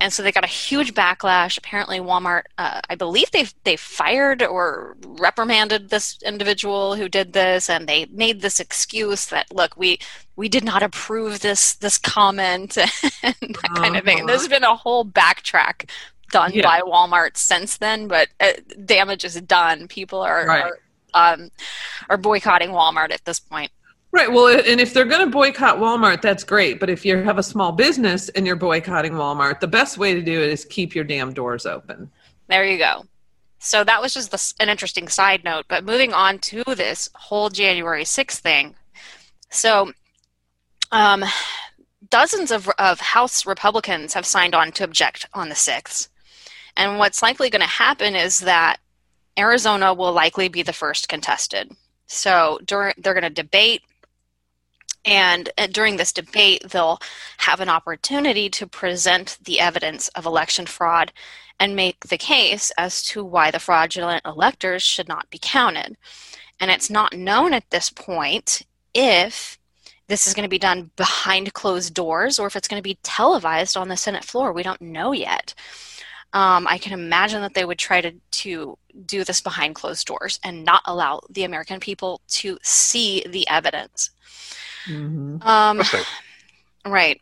[0.00, 1.56] And so they got a huge backlash.
[1.56, 7.70] Apparently, Walmart, uh, I believe they they fired or reprimanded this individual who did this,
[7.70, 9.98] and they made this excuse that look, we
[10.36, 12.76] we did not approve this this comment
[13.22, 14.20] and that kind of thing.
[14.20, 15.88] And there's been a whole backtrack
[16.32, 16.62] done Yeah.
[16.64, 18.52] by Walmart since then, but uh,
[18.84, 19.86] damage is done.
[19.88, 20.64] People are Right.
[20.64, 20.78] are,
[21.14, 21.50] um,
[22.08, 23.70] are boycotting Walmart at this point.
[24.14, 24.30] Right.
[24.30, 26.78] Well, and if they're going to boycott Walmart, that's great.
[26.78, 30.22] But if you have a small business and you're boycotting Walmart, the best way to
[30.22, 32.10] do it is keep your damn doors open.
[32.48, 33.06] There you go.
[33.58, 35.64] So that was just the, an interesting side note.
[35.68, 38.76] But moving on to this whole January 6th thing.
[39.50, 39.92] So,
[40.92, 41.24] um,
[42.08, 46.08] dozens of, of House Republicans have signed on to object on the 6th.
[46.76, 48.78] And what's likely going to happen is that
[49.38, 51.72] Arizona will likely be the first contested.
[52.06, 53.82] So during, they're going to debate
[55.04, 56.98] and during this debate, they'll
[57.38, 61.12] have an opportunity to present the evidence of election fraud
[61.60, 65.96] and make the case as to why the fraudulent electors should not be counted.
[66.58, 68.62] And it's not known at this point
[68.94, 69.58] if
[70.08, 72.98] this is going to be done behind closed doors or if it's going to be
[73.02, 74.52] televised on the Senate floor.
[74.52, 75.54] We don't know yet.
[76.34, 80.40] Um, I can imagine that they would try to, to do this behind closed doors
[80.42, 84.10] and not allow the American people to see the evidence.
[84.86, 85.46] Mm-hmm.
[85.46, 85.80] Um,
[86.84, 87.20] right.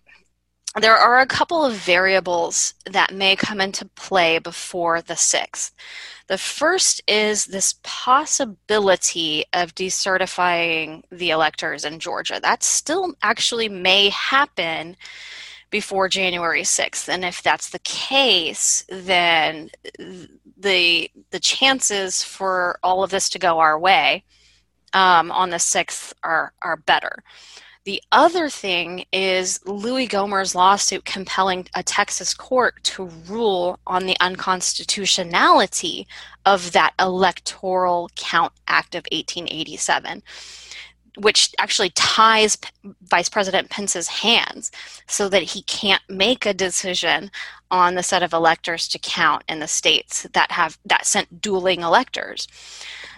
[0.80, 5.72] There are a couple of variables that may come into play before the 6th.
[6.28, 12.40] The first is this possibility of decertifying the electors in Georgia.
[12.40, 14.96] That still actually may happen
[15.72, 17.08] before January 6th.
[17.08, 19.70] And if that's the case, then
[20.56, 24.22] the the chances for all of this to go our way
[24.92, 27.24] um, on the 6th are, are better.
[27.84, 34.16] The other thing is Louie Gohmert's lawsuit compelling a Texas court to rule on the
[34.20, 36.06] unconstitutionality
[36.46, 40.22] of that Electoral Count Act of 1887
[41.18, 42.70] which actually ties P-
[43.02, 44.70] Vice President Pence's hands
[45.06, 47.30] so that he can't make a decision
[47.70, 51.82] on the set of electors to count in the states that have that sent dueling
[51.82, 52.48] electors.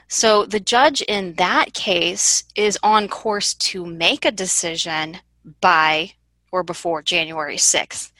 [0.09, 5.19] So the judge in that case is on course to make a decision
[5.61, 6.13] by
[6.53, 8.13] or before January 6th.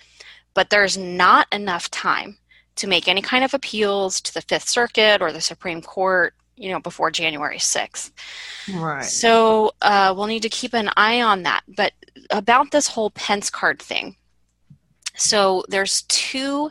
[0.55, 2.39] But there's not enough time
[2.77, 6.71] to make any kind of appeals to the Fifth Circuit or the Supreme Court, you
[6.71, 8.11] know, before January 6th.
[8.75, 9.05] Right.
[9.05, 11.63] So uh, we'll need to keep an eye on that.
[11.69, 11.93] But
[12.31, 14.17] about this whole Pence card thing.
[15.17, 16.71] So there's two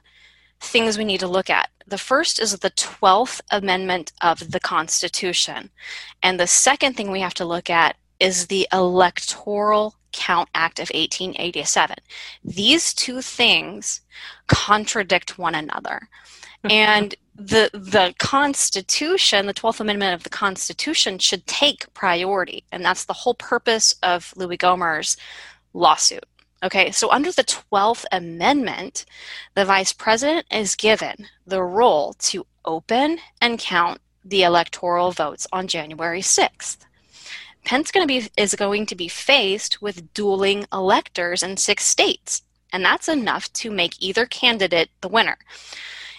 [0.60, 1.70] things we need to look at.
[1.86, 5.70] The first is the 12th Amendment of the Constitution.
[6.22, 10.90] And the second thing we have to look at is the Electoral Count Act of
[10.90, 11.98] 1887.
[12.44, 14.02] These two things
[14.48, 16.08] contradict one another.
[16.70, 23.06] And the the Constitution, the 12th Amendment of the Constitution should take priority, and that's
[23.06, 25.18] the whole purpose of Louie Gohmert's
[25.74, 26.26] lawsuit.
[26.64, 29.06] Okay, so under the 12th Amendment,
[29.54, 35.68] the Vice President is given the role to open and count the electoral votes on
[35.68, 36.78] January 6th.
[37.66, 42.42] Pence going to be, is going to be faced with dueling electors in six states,
[42.72, 45.38] and that's enough to make either candidate the winner.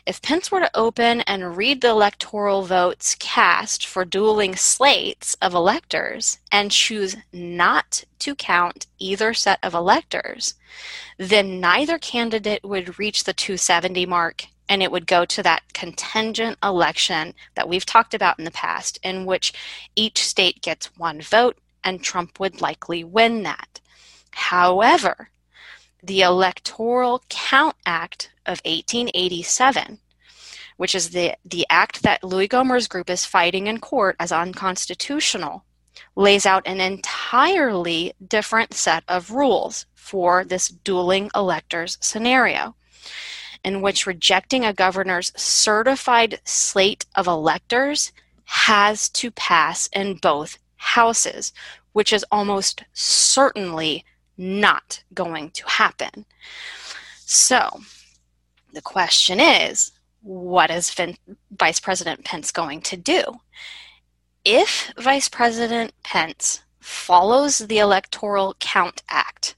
[0.07, 5.55] If Pence were to open and read the electoral votes cast for dueling slates of
[5.55, 10.57] electors and choose not to count either set of electors,
[11.17, 16.59] then neither candidate would reach the 270 mark and it would go to that contingent
[16.62, 19.55] election that we've talked about in the past, in which
[19.97, 23.81] each state gets one vote and Trump would likely win that.
[24.33, 25.31] However,
[26.03, 29.99] the Electoral Count Act of 1887,
[30.77, 35.65] which is the, the act that Louie Gohmert's group is fighting in court as unconstitutional,
[36.17, 42.75] lays out an entirely different set of rules for this dueling electors scenario,
[43.65, 48.13] in which rejecting a governor's certified slate of electors
[48.45, 51.53] has to pass in both houses,
[51.93, 54.05] which is almost certainly
[54.37, 56.27] not going to happen.
[57.25, 57.81] So
[58.75, 61.19] the question is what is fin-
[61.51, 63.23] Vice President Pence going to do?
[64.45, 69.55] If Vice President Pence follows the Electoral Count Act,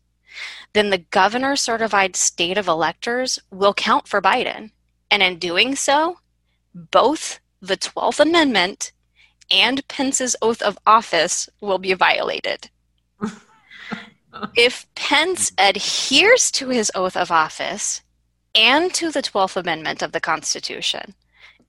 [0.74, 4.70] then the governor certified state of electors will count for Biden.
[5.10, 6.18] And in doing so,
[6.74, 8.92] both the 12th Amendment
[9.50, 12.68] and Pence's oath of office will be violated
[14.56, 18.02] if Pence adheres to his oath of office
[18.56, 21.14] and to the 12th Amendment of the Constitution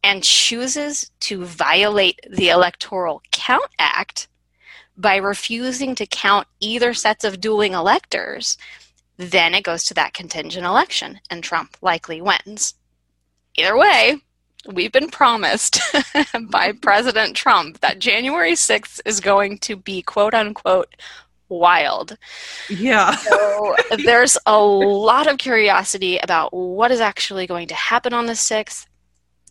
[0.04, 4.28] and chooses to violate the Electoral Count Act
[4.95, 8.58] by refusing to count either sets of dueling electors,
[9.17, 12.76] then it goes to that contingent election and Trump likely wins.
[13.58, 14.17] Either way,
[14.71, 15.80] we've been promised
[16.50, 20.95] by President Trump that January 6th is going to be quote unquote
[21.50, 22.18] wild.
[22.70, 23.16] Yeah.
[23.16, 28.34] So there's a lot of curiosity about what is actually going to happen on the
[28.34, 28.86] 6th,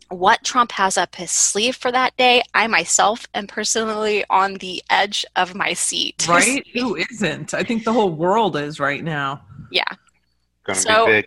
[0.08, 2.42] what Trump has up his sleeve for that day.
[2.54, 6.26] I myself am personally on the edge of my seat.
[6.28, 6.64] Right?
[6.74, 7.54] Who isn't?
[7.54, 9.42] I think the whole world is right now.
[9.72, 9.84] Yeah.
[10.64, 11.26] Gonna So- be big.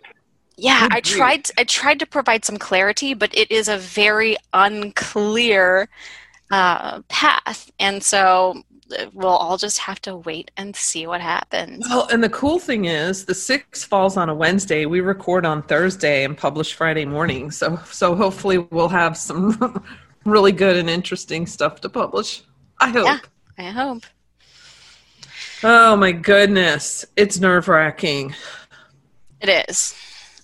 [0.56, 1.16] Yeah, Good I grief.
[1.16, 5.88] tried I tried to provide some clarity, but it is a very unclear
[6.50, 7.70] uh, path.
[7.80, 8.62] And so
[9.12, 11.86] we'll all just have to wait and see what happens.
[11.88, 14.86] Well, and the cool thing is, the six falls on a Wednesday.
[14.86, 17.50] We record on Thursday and publish Friday morning.
[17.50, 19.84] So, so hopefully, we'll have some
[20.24, 22.42] really good and interesting stuff to publish.
[22.78, 23.06] I hope.
[23.06, 23.18] Yeah.
[23.58, 24.04] I hope.
[25.62, 28.34] Oh my goodness, it's nerve wracking.
[29.40, 29.94] It is.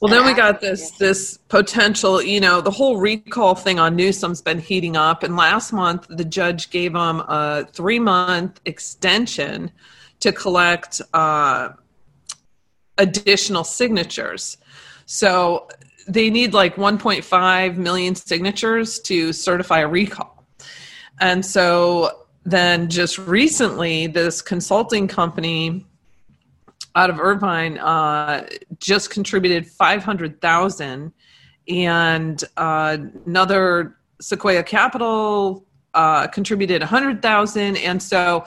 [0.01, 2.21] Well, then we got this this potential.
[2.21, 6.25] You know, the whole recall thing on Newsom's been heating up, and last month the
[6.25, 9.71] judge gave him a three month extension
[10.21, 11.71] to collect uh,
[12.99, 14.59] additional signatures.
[15.07, 15.69] So
[16.09, 20.45] they need like 1.5 million signatures to certify a recall,
[21.21, 25.86] and so then just recently, this consulting company
[26.97, 31.13] out of Irvine uh, just contributed 500,000
[31.69, 38.45] and uh, another Sequoia Capital uh, contributed 100,000 and so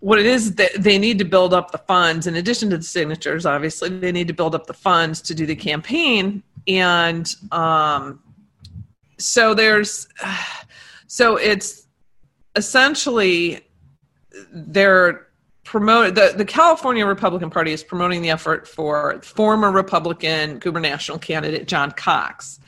[0.00, 2.26] what it is that they need to build up the funds.
[2.26, 5.46] In addition to the signatures obviously they need to build up the funds to do
[5.46, 6.42] the campaign.
[6.68, 8.22] And um,
[9.18, 10.08] so there's
[11.06, 11.86] so it's
[12.54, 13.66] essentially
[14.52, 15.28] they're
[15.72, 21.66] promote the, the California Republican Party is promoting the effort for former Republican gubernatorial candidate
[21.66, 22.60] John Cox.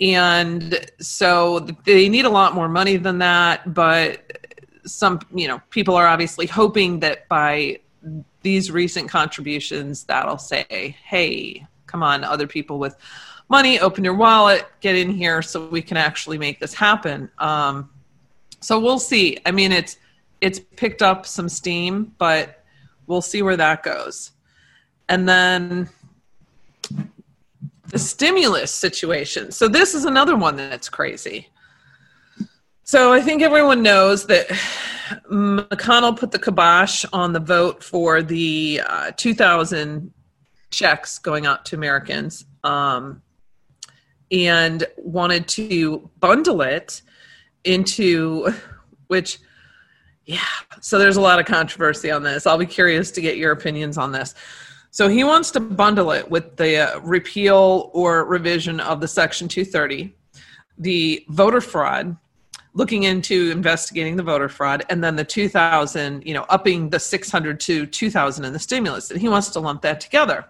[0.00, 4.38] And so they need a lot more money than that, but
[4.86, 7.78] some you know people are obviously hoping that by
[8.40, 12.96] these recent contributions that'll say, "Hey, come on, other people with
[13.50, 17.90] money, open your wallet, get in here so we can actually make this happen." Um,
[18.60, 19.36] so we'll see.
[19.44, 19.98] I mean, it's
[20.40, 22.64] it's picked up some steam, but
[23.06, 24.32] we'll see where that goes.
[25.08, 25.88] And then
[27.88, 29.50] the stimulus situation.
[29.50, 31.48] So this is another one that's crazy.
[32.84, 34.48] So I think everyone knows that
[35.30, 40.12] McConnell put the kibosh on the vote for the uh, 2,000
[40.70, 43.22] checks going out to Americans um,
[44.30, 47.02] and wanted to bundle it
[47.64, 48.52] into
[49.08, 49.38] which
[50.30, 50.40] yeah.
[50.80, 52.46] So there's a lot of controversy on this.
[52.46, 54.34] I'll be curious to get your opinions on this.
[54.92, 59.48] So he wants to bundle it with the uh, repeal or revision of the section
[59.48, 60.14] 230
[60.78, 62.16] the voter fraud
[62.72, 67.60] looking into investigating the voter fraud and then the 2000 you know upping the 600
[67.60, 69.10] to 2000 in the stimulus.
[69.10, 70.46] And he wants to lump that together.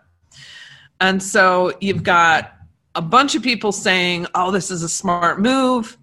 [1.00, 2.52] And so you've got
[2.94, 5.96] a bunch of people saying oh this is a smart move.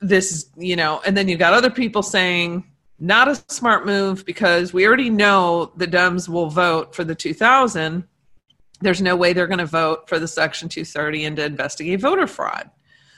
[0.00, 2.64] This is you know and then you've got other people saying
[2.98, 8.06] not a smart move because we already know the dems will vote for the 2000
[8.80, 12.26] there's no way they're going to vote for the section 230 and to investigate voter
[12.26, 12.70] fraud.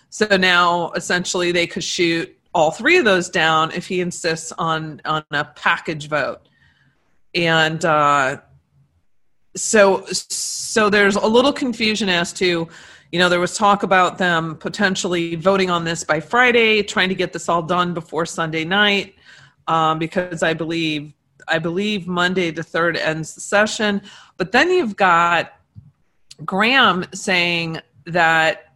[0.09, 5.01] So now essentially they could shoot all three of those down if he insists on
[5.05, 6.49] on a package vote.
[7.35, 8.39] And uh
[9.57, 12.69] so so there's a little confusion as to
[13.13, 17.17] you know there was talk about them potentially voting on this by friday trying to
[17.17, 19.17] get this all done before sunday night
[19.71, 21.15] um, because i believe
[21.49, 24.03] i believe monday the third ends the session.
[24.37, 25.53] But then you've got
[26.45, 28.75] graham saying that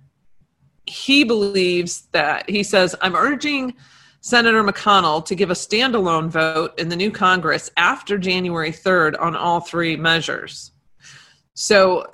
[0.87, 3.75] he believes that he says i'm urging
[4.21, 9.35] senator mcconnell to give a standalone vote in the new congress after january 3rd on
[9.35, 10.71] all three measures.
[11.55, 12.07] So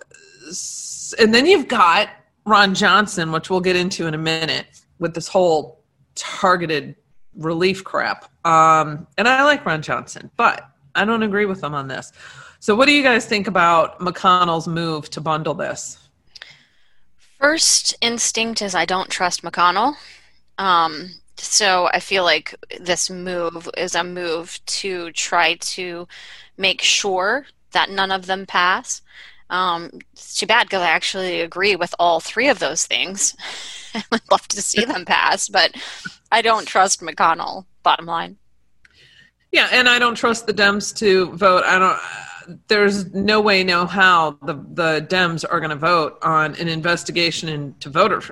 [1.18, 2.08] and then you've got
[2.46, 4.66] ron johnson which we'll get into in a minute
[4.98, 6.94] with this whole targeted
[7.40, 11.88] relief crap um, and i like ron johnson but i don't agree with him on
[11.88, 12.12] this
[12.60, 15.98] so what do you guys think about mcconnell's move to bundle this
[17.40, 19.94] First instinct is I don't trust McConnell.
[20.58, 21.08] Um,
[21.38, 26.06] so I feel like this move is a move to try to
[26.58, 29.00] make sure that none of them pass.
[29.50, 33.36] Um, it's too bad because I actually agree with all three of those things.
[33.94, 35.72] I would love to see them pass, but
[36.30, 37.66] I don't trust McConnell.
[37.82, 38.38] Bottom line.
[39.52, 41.64] Yeah, and I don't trust the Dems to vote.
[41.64, 41.98] I don't.
[42.68, 47.48] There's no way, no how the the Dems are going to vote on an investigation
[47.48, 48.22] into voter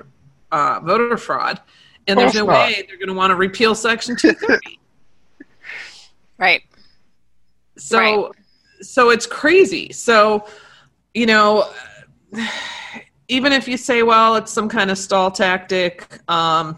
[0.51, 1.59] uh, voter fraud,
[2.07, 2.53] and there's no not.
[2.53, 4.79] way they're going to want to repeal Section 230.
[6.37, 6.63] Right.
[7.75, 8.35] So Right.
[8.81, 9.91] so it's crazy.
[9.91, 10.45] So
[11.13, 11.69] you know,
[13.27, 16.77] even if you say, well, it's some kind of stall tactic, um,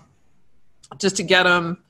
[0.98, 1.82] just to get them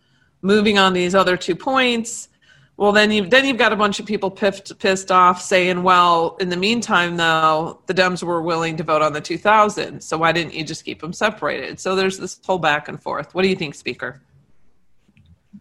[0.41, 2.29] moving on these other two points.
[2.77, 6.35] Well, then you've then you've got a bunch of people pissed pissed off saying, well,
[6.39, 10.31] in the meantime, though, the Dems were willing to vote on the 2000, so why
[10.31, 11.79] didn't you just keep them separated?
[11.79, 13.35] So there's this whole back and forth.
[13.35, 14.21] What do you think, Speaker?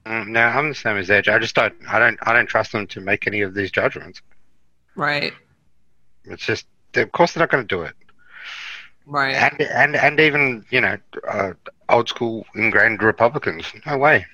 [0.07, 1.29] Mm, No, I'm the same as Edge.
[1.29, 1.75] I just don't.
[1.87, 2.19] I don't.
[2.23, 4.23] I don't trust them to make any of these judgments.
[4.97, 5.35] Right,
[6.33, 7.95] It's just, of course, they're not going to do it.
[9.07, 9.35] right.
[9.35, 10.97] And and and even you know,
[11.29, 11.53] uh,
[11.89, 13.73] old school ingrained Republicans.
[13.87, 14.27] No way.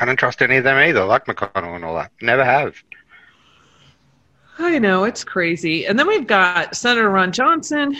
[0.00, 1.04] I don't trust any of them either.
[1.04, 2.10] Like McConnell and all that.
[2.20, 2.76] Never have.
[4.58, 5.86] I know it's crazy.
[5.86, 7.96] And then we've got Senator Ron Johnson,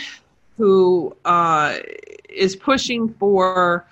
[0.57, 1.79] who uh,
[2.29, 3.87] is pushing for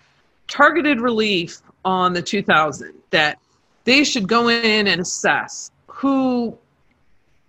[0.49, 2.95] targeted relief on the 2000.
[3.11, 3.39] That
[3.85, 6.57] they should go in and assess who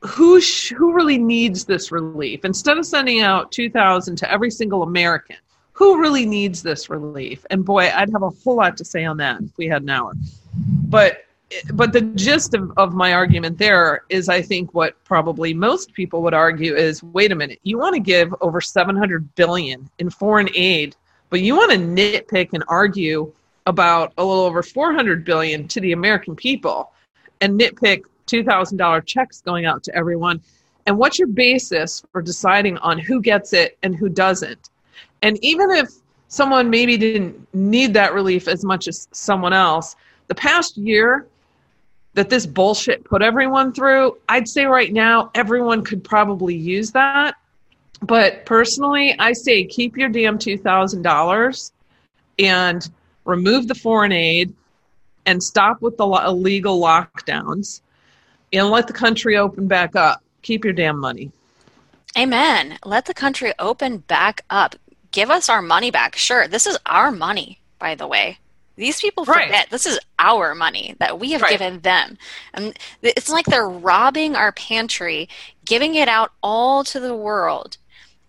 [0.06, 4.84] who sh- who really needs this relief instead of sending out 2000 to every single
[4.84, 5.38] American.
[5.74, 7.45] Who really needs this relief?
[7.49, 9.89] And boy, I'd have a whole lot to say on that if we had an
[9.89, 10.14] hour.
[10.88, 11.26] But
[11.74, 16.22] but the gist of, of my argument there is I think what probably most people
[16.24, 20.49] would argue is wait a minute, you want to give over 700 billion in foreign
[20.56, 20.95] aid,
[21.30, 23.32] but you want to nitpick and argue
[23.66, 26.91] about a little over 400 billion to the American people
[27.41, 30.42] and nitpick $2,000 checks going out to everyone.
[30.86, 34.70] And what's your basis for deciding on who gets it and who doesn't?
[35.22, 35.90] And even if
[36.28, 39.96] someone maybe didn't need that relief as much as someone else,
[40.28, 41.28] the past year
[42.14, 47.36] that this bullshit put everyone through, I'd say right now everyone could probably use that.
[48.02, 51.72] But personally, I say keep your damn $2,000
[52.40, 52.92] and
[53.26, 54.54] remove the foreign aid
[55.26, 57.82] and stop with the illegal lockdowns
[58.54, 60.22] and let the country open back up.
[60.43, 61.32] Keep your damn money.
[62.18, 62.78] Amen.
[62.86, 64.76] Let the country open back up.
[65.12, 66.16] Give us our money back.
[66.16, 68.38] Sure, this is our money, by the way.
[68.76, 69.45] These people Right.
[69.45, 71.51] forget this is our money that we have Right.
[71.51, 72.18] given them.
[72.54, 75.30] And it's like they're robbing our pantry,
[75.66, 77.78] giving it out all to the world,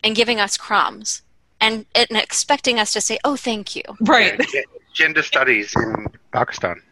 [0.03, 1.23] and giving us crumbs.
[1.61, 3.83] And, and expecting us to say, oh, thank you.
[4.01, 4.39] Right.
[4.93, 6.83] Gender studies in Pakistan.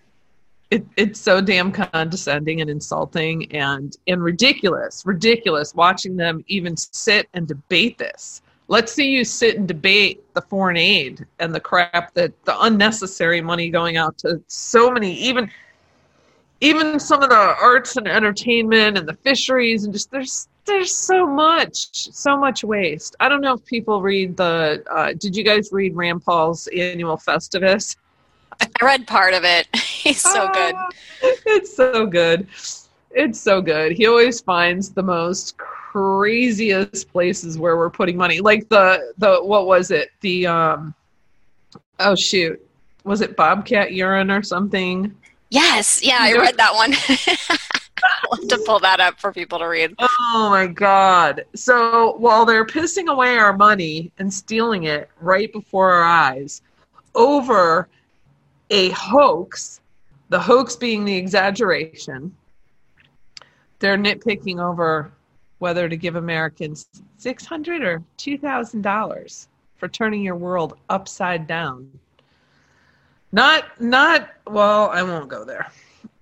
[0.72, 7.28] It, it's so damn condescending and insulting and and ridiculous ridiculous watching them even sit
[7.34, 8.40] and debate this.
[8.68, 13.42] Let's see you sit and debate the foreign aid and the crap that the unnecessary
[13.42, 15.50] money going out to so many even
[16.62, 21.26] even some of the arts and entertainment and the fisheries and just there's there's so
[21.26, 23.14] much so much waste.
[23.20, 27.18] I don't know if people read the uh, did you guys read rand paul's annual
[27.18, 27.96] festivus?
[28.58, 29.68] I read part of it.
[30.04, 30.74] He's so good.
[31.46, 32.48] It's so good.
[33.12, 33.92] It's so good.
[33.92, 38.40] He always finds the most craziest places where we're putting money.
[38.40, 40.10] Like the the what was it?
[40.20, 40.94] The um
[42.00, 42.60] oh shoot.
[43.04, 45.14] Was it Bobcat urine or something?
[45.50, 46.94] Yes, yeah, I read that one.
[48.24, 49.94] I'll have to pull that up for people to read.
[50.00, 51.44] Oh my god.
[51.54, 56.62] So while they're pissing away our money and stealing it right before our eyes
[57.14, 57.88] over
[58.70, 59.81] a hoax,
[60.32, 62.34] the hoax being the exaggeration,
[63.80, 65.12] they're nitpicking over
[65.58, 71.86] whether to give Americans 600 or $2,000 for turning your world upside down.
[73.32, 75.70] Not not well, I won't go there.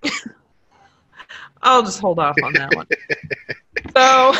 [1.62, 2.86] I'll just hold off on that one.
[3.96, 4.34] So,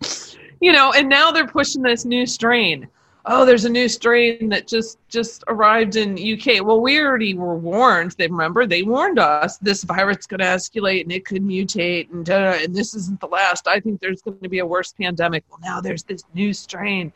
[0.60, 2.88] you know, and now they're pushing this new strain.
[3.26, 6.64] Oh, there's a new strain that just just arrived in UK.
[6.64, 8.12] Well, we already were warned.
[8.12, 12.26] They remember they warned us this virus going to escalate and it could mutate and
[12.28, 13.68] and this isn't the last.
[13.68, 15.44] I think there's going to be a worse pandemic.
[15.50, 17.12] Well, now there's this new strain,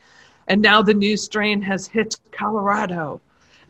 [0.48, 3.20] and now the new strain has hit Colorado.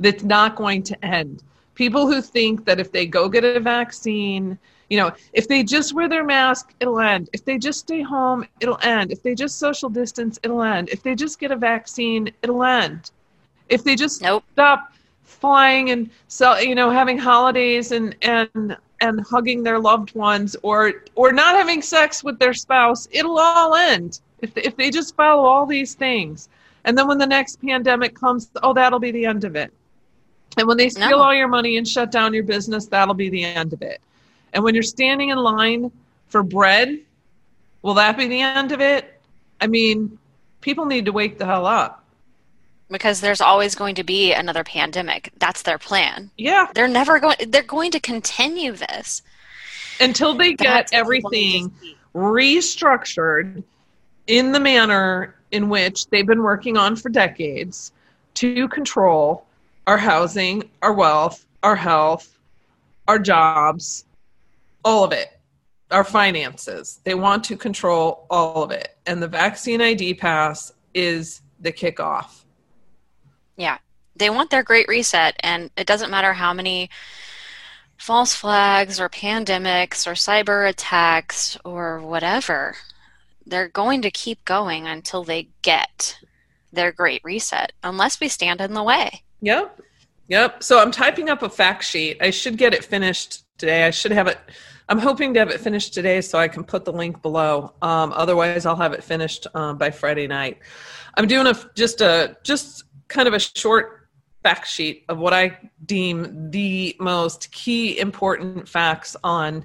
[0.01, 1.45] That's not going to end.
[1.77, 4.59] People who think that if they go get a vaccine,
[4.91, 7.29] you know, if they just wear their mask, it'll end.
[7.33, 9.13] If they just stay home, it'll end.
[9.13, 10.89] If they just social distance, it'll end.
[10.91, 13.11] If they just get a vaccine, it'll end.
[13.69, 14.45] If they just Nope.
[14.53, 20.57] stop flying and so you know having holidays and and and hugging their loved ones
[20.63, 24.21] or or not having sex with their spouse, it'll all end.
[24.41, 26.49] If if they just follow all these things.
[26.85, 29.73] And then when the next pandemic comes, oh that'll be the end of it.
[30.57, 31.25] And when they steal No.
[31.25, 34.01] all your money and shut down your business, that'll be the end of it.
[34.55, 35.91] And when you're standing in line
[36.29, 37.01] for bread,
[37.83, 39.21] will that be the end of it?
[39.61, 40.19] I mean,
[40.61, 42.05] people need to wake the hell up.
[42.89, 45.33] Because there's always going to be another pandemic.
[45.39, 46.31] That's their plan.
[46.39, 46.69] Yeah.
[46.75, 49.23] They're never going they're going to continue this.
[50.01, 51.73] until they get That's what I wanted to everything
[52.15, 53.63] restructured
[54.27, 57.93] in the manner in which they've been working on for decades
[58.35, 59.47] to control
[59.87, 62.37] our housing, our wealth, our health,
[63.09, 64.05] our jobs,
[64.85, 65.29] all of it,
[65.91, 67.01] our finances.
[67.05, 68.97] They want to control all of it.
[69.07, 72.45] And the vaccine ID pass is the kickoff.
[73.57, 73.79] Yeah.
[74.17, 76.89] They want their great reset, and it doesn't matter how many
[77.97, 82.77] false flags or pandemics or cyber attacks or whatever.
[83.47, 86.19] They're going to keep going until they get
[86.73, 89.23] their great reset, unless we stand in the way.
[89.41, 89.81] Yep.
[90.29, 90.63] Yep.
[90.63, 92.19] So I'm typing up a fact sheet.
[92.21, 93.85] I should get it finished today.
[93.87, 94.39] I should have it.
[94.89, 97.73] I'm hoping to have it finished today so I can put the link below.
[97.81, 100.59] Um, otherwise, I'll have it finished um, by Friday night.
[101.17, 104.09] I'm doing a just a just kind of a short
[104.43, 109.65] fact sheet of what I deem the most key important facts on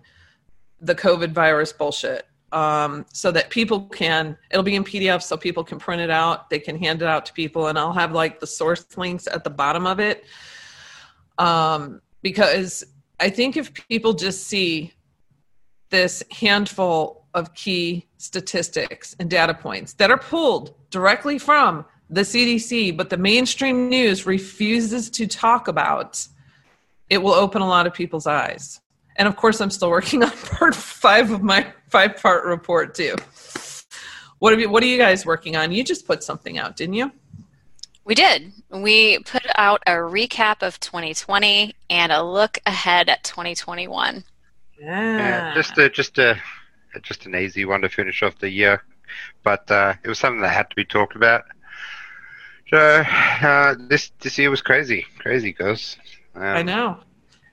[0.79, 2.25] the COVID virus bullshit.
[2.51, 6.49] Um, so that people can, it'll be in PDF so people can print it out.
[6.49, 9.43] They can hand it out to people, and I'll have like the source links at
[9.43, 10.25] the bottom of it.
[11.37, 12.83] Um, because
[13.19, 14.93] I think if people just see
[15.89, 22.95] this handful of key statistics and data points that are pulled directly from the CDC,
[22.97, 26.27] but the mainstream news refuses to talk about,
[27.09, 28.81] it will open a lot of people's eyes.
[29.17, 33.15] And of course, I'm still working on part five of my five part report too.
[34.39, 34.69] What have you?
[34.69, 35.71] What are you guys working on?
[35.71, 37.11] You just put something out, didn't you?
[38.05, 38.53] We did.
[38.71, 44.23] We put out a recap of 2020 and a look ahead at 2021.
[44.79, 46.37] Yeah, just a, just a
[47.01, 48.83] just an easy one to finish off the year,
[49.43, 51.43] but uh, it was something that had to be talked about.
[52.69, 55.97] So uh, this this year was crazy, crazy, guys.
[56.35, 56.97] Um, I know,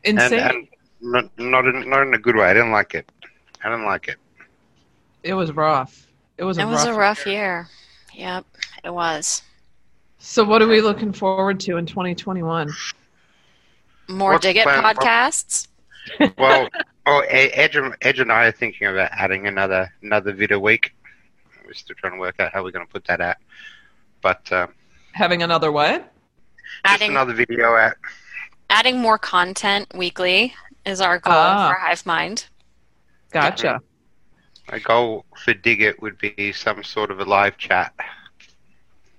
[0.05, 0.41] insane.
[0.41, 0.69] and
[1.01, 2.45] not not in, not in a good way.
[2.45, 3.11] I didn't like it.
[3.65, 4.17] I didn't like it.
[5.23, 6.07] it was rough.
[6.39, 6.59] It was.
[6.59, 7.69] It a was rough a rough year.
[8.15, 8.47] Yep,
[8.85, 9.43] it was.
[10.19, 12.71] So, what are we looking forward to in 2021?
[14.09, 14.83] More What's Dig It the plan?
[14.83, 15.69] What- podcasts.
[16.39, 16.69] Well,
[17.07, 20.95] oh, Edge and, Edge and I are thinking about adding another another vid a week.
[21.65, 23.37] We're still trying to work out how we're going to put that out,
[24.23, 24.67] but uh,
[25.13, 26.01] Having another what?
[26.03, 26.11] just
[26.85, 27.95] Adding another video out.
[28.71, 30.55] adding more content weekly
[30.85, 31.69] is our goal Ah.
[31.71, 32.47] for Hive Mind.
[33.33, 33.81] Gotcha.
[34.71, 37.93] My goal for Dig It would be some sort of a live chat.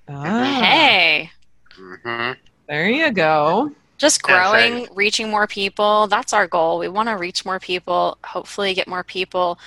[0.10, 1.32] Ah, Hey,
[1.76, 2.32] hmm
[2.68, 3.72] there you go.
[3.98, 6.08] Just Yeah, growing, reaching more people.
[6.08, 6.80] That's our goal.
[6.80, 9.60] We want to reach more people, hopefully, get more people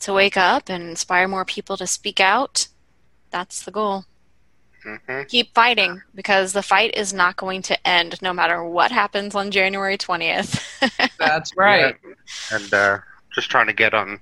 [0.00, 2.68] to wake up and inspire more people to speak out.
[3.30, 4.06] That's the goal.
[4.84, 9.34] hmm Keep fighting because the fight is not going to end no matter what happens
[9.34, 10.62] on January 20th.
[11.18, 11.96] That's right.
[12.50, 12.98] And uh,
[13.34, 14.20] just trying to get on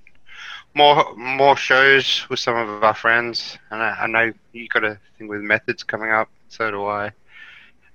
[0.74, 3.58] more more shows with some of our friends.
[3.70, 6.30] And I, I know you got a thing with methods coming up.
[6.48, 7.12] So do I.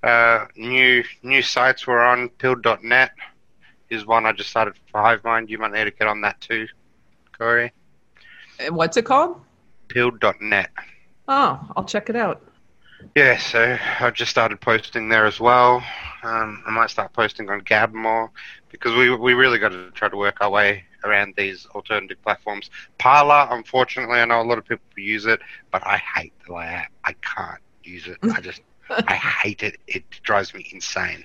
[0.06, 2.28] Uh, new new sites we're on.
[2.28, 3.10] Pilled.net
[3.90, 5.48] is one I just started for HiveMind.
[5.48, 6.68] You might need to get on that too,
[7.36, 7.72] Corey.
[8.60, 9.40] And What's it called?
[9.88, 10.70] Pilled.net.
[11.26, 12.40] Oh, I'll check it out.
[13.16, 15.82] Yeah, so I've just started posting there as well.
[16.22, 18.30] Um, I might start posting on Gab more
[18.70, 22.70] because we we really got to try to work our way around these alternative platforms.
[22.98, 25.40] Parler, unfortunately, I know a lot of people use it,
[25.72, 26.86] but I hate the layout.
[27.02, 28.18] I can't use it.
[28.32, 29.78] I just I hate it.
[29.86, 31.24] It drives me insane.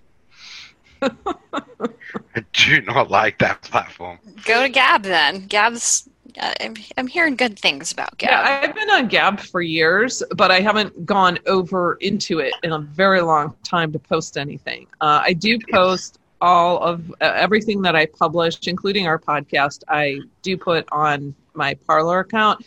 [1.02, 4.20] I do not like that platform.
[4.46, 5.48] Go to Gab then.
[5.48, 6.08] Gab's.
[6.40, 8.30] Uh, I'm, I'm hearing good things about Gab.
[8.30, 12.72] Yeah, I've been on Gab for years, but I haven't gone over into it in
[12.72, 14.88] a very long time to post anything.
[15.02, 19.84] Uh, I do post all of uh, everything that I publish, including our podcast.
[19.88, 22.66] I do put on my Parler account,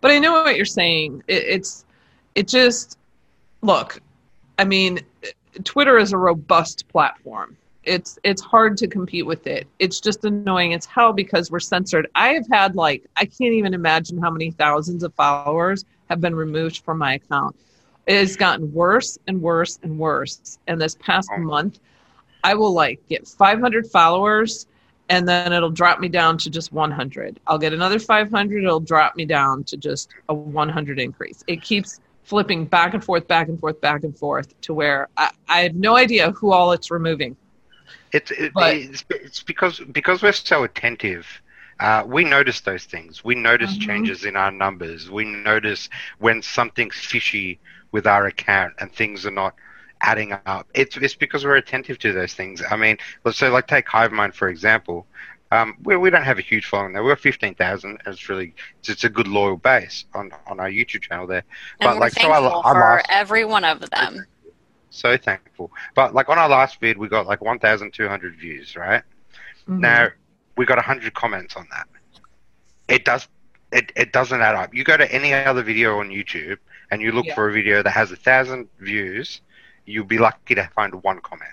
[0.00, 1.22] but I know what you're saying.
[1.26, 1.84] It, it's
[2.34, 2.98] it just
[3.62, 4.00] look.
[4.58, 5.00] I mean,
[5.64, 7.56] Twitter is a robust platform.
[7.84, 9.66] It's it's hard to compete with it.
[9.78, 12.08] It's just annoying as hell because we're censored.
[12.14, 16.34] I have had like I can't even imagine how many thousands of followers have been
[16.34, 17.56] removed from my account.
[18.06, 20.58] It has gotten worse and worse and worse.
[20.66, 21.78] And this past month,
[22.42, 24.66] I will like get 500 followers
[25.08, 27.38] and then it'll drop me down to just 100.
[27.46, 31.44] I'll get another 500, it'll drop me down to just a 100 increase.
[31.46, 35.30] It keeps flipping back and forth, back and forth, back and forth to where I,
[35.48, 37.36] I have no idea who all it's removing.
[38.12, 41.26] It's it, But- it's, it's because because we're so attentive.
[41.80, 43.24] Uh, we notice those things.
[43.24, 43.80] We notice Mhm.
[43.80, 45.10] changes in our numbers.
[45.10, 47.58] We notice when something's fishy
[47.90, 49.54] with our account and things are not
[50.00, 50.68] adding up.
[50.74, 52.62] It's it's because we're attentive to those things.
[52.70, 55.06] I mean, let's say like take HiveMind for example.
[55.54, 57.04] Um, we, we don't have a huge following there.
[57.04, 58.00] We're fifteen thousand.
[58.06, 61.44] It's really it's, it's a good loyal base on, on our YouTube channel there.
[61.80, 64.26] And But, we're like, so thankful I- I for lost- every one of them.
[64.90, 65.70] So thankful.
[65.94, 69.02] But like on our last vid, we got like one thousand two hundred views, right?
[69.68, 69.78] Mhm.
[69.80, 70.08] Now
[70.56, 71.86] we got hundred comments on that.
[72.88, 73.28] It does
[73.72, 74.72] it, it doesn't add up.
[74.74, 76.58] You go to any other video on YouTube
[76.90, 77.34] and you look Yeah.
[77.34, 79.40] for a video that has a thousand views,
[79.84, 81.50] you'll be lucky to find one comment.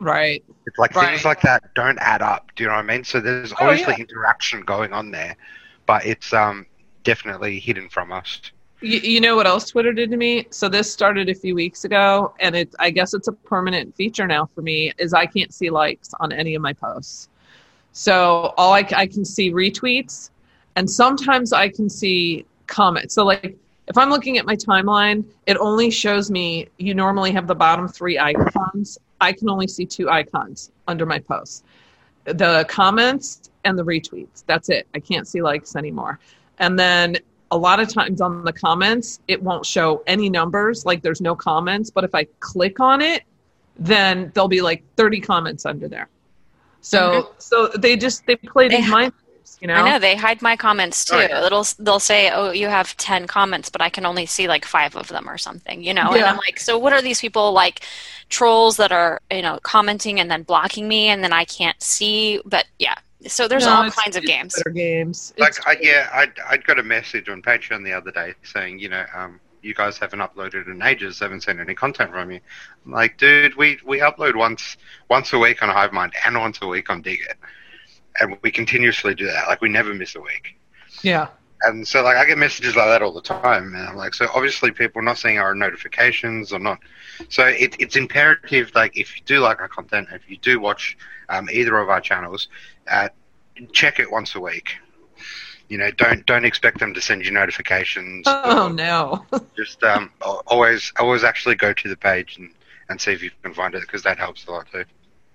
[0.00, 0.44] Right.
[0.66, 1.10] It's like Right.
[1.10, 2.50] things like that don't add up.
[2.54, 3.04] Do you know what I mean?
[3.04, 4.00] So there's Oh, obviously yeah.
[4.00, 5.36] interaction going on there,
[5.86, 6.66] but it's um
[7.04, 8.40] definitely hidden from us.
[8.80, 10.46] You, you know what else Twitter did to me?
[10.50, 14.26] So this started a few weeks ago, and it I guess it's a permanent feature
[14.26, 14.92] now for me.
[14.98, 17.28] Is I can't see likes on any of my posts.
[17.92, 20.30] So all I, I can see retweets,
[20.76, 23.14] and sometimes I can see comments.
[23.14, 23.56] So like
[23.88, 27.88] if I'm looking at my timeline, it only shows me you normally have the bottom
[27.88, 28.98] three icons.
[29.22, 31.62] I can only see two icons under my posts.
[32.24, 34.44] The comments and the retweets.
[34.46, 34.86] That's it.
[34.94, 36.18] I can't see likes anymore.
[36.58, 37.16] And then
[37.52, 41.36] a lot of times on the comments, it won't show any numbers, like there's no
[41.36, 41.90] comments.
[41.90, 43.22] But if I click on it,
[43.78, 46.08] then there'll be like 30 comments under there.
[46.80, 49.12] So so they just they play They these mind
[49.42, 49.74] games, you know.
[49.74, 51.16] I know they hide my comments too.
[51.16, 51.46] Oh, yeah.
[51.46, 54.96] It'll they'll say, "Oh, you have ten comments, but I can only see like five
[54.96, 57.80] of them or something." You know, and I'm like, "So what are these people like
[58.28, 62.40] trolls that are you know commenting and then blocking me, and then I can't see?"
[62.44, 62.94] But yeah,
[63.26, 64.54] so there's No, all it's- kinds of it's games.
[64.56, 65.32] Better games.
[65.38, 68.88] Like I, yeah, I I got a message on Patreon the other day saying, you
[68.88, 72.40] know, um, you guys haven't uploaded in ages, haven't seen any content from you.
[72.84, 74.76] I'm like, dude, we we upload once
[75.08, 77.36] once a week on HiveMind and once a week on Dig It,
[78.20, 79.48] and we continuously do that.
[79.48, 80.56] Like we never miss a week.
[81.02, 81.28] yeah.
[81.64, 84.26] And so, like, I get messages like that all the time, and I'm like, so
[84.34, 86.80] obviously people are not seeing our notifications or not.
[87.28, 90.96] So it, it's imperative, like, if you do like our content, if you do watch
[91.28, 92.48] um, either of our channels,
[92.90, 93.10] uh,
[93.70, 94.74] check it once a week.
[95.68, 98.24] You know, don't don't expect them to send you notifications.
[98.26, 99.24] Oh no.
[99.56, 100.10] Just um,
[100.46, 102.50] always always actually go to the page and,
[102.88, 104.84] and see if you can find it because that helps a lot too.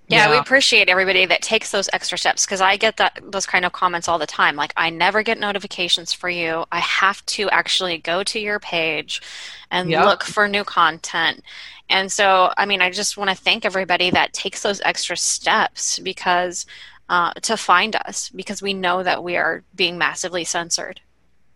[0.10, 3.66] Yeah, we appreciate everybody that takes those extra steps because I get that those kind
[3.66, 4.56] of comments all the time.
[4.56, 6.66] Like, I never get notifications for you.
[6.72, 9.22] I have to actually go to your page
[9.70, 10.06] and Yep.
[10.06, 11.44] look for new content.
[11.90, 16.00] And so, I mean, I just want to thank everybody that takes those extra steps
[16.00, 16.66] because
[17.10, 21.00] uh, to find us because we know that we are being massively censored.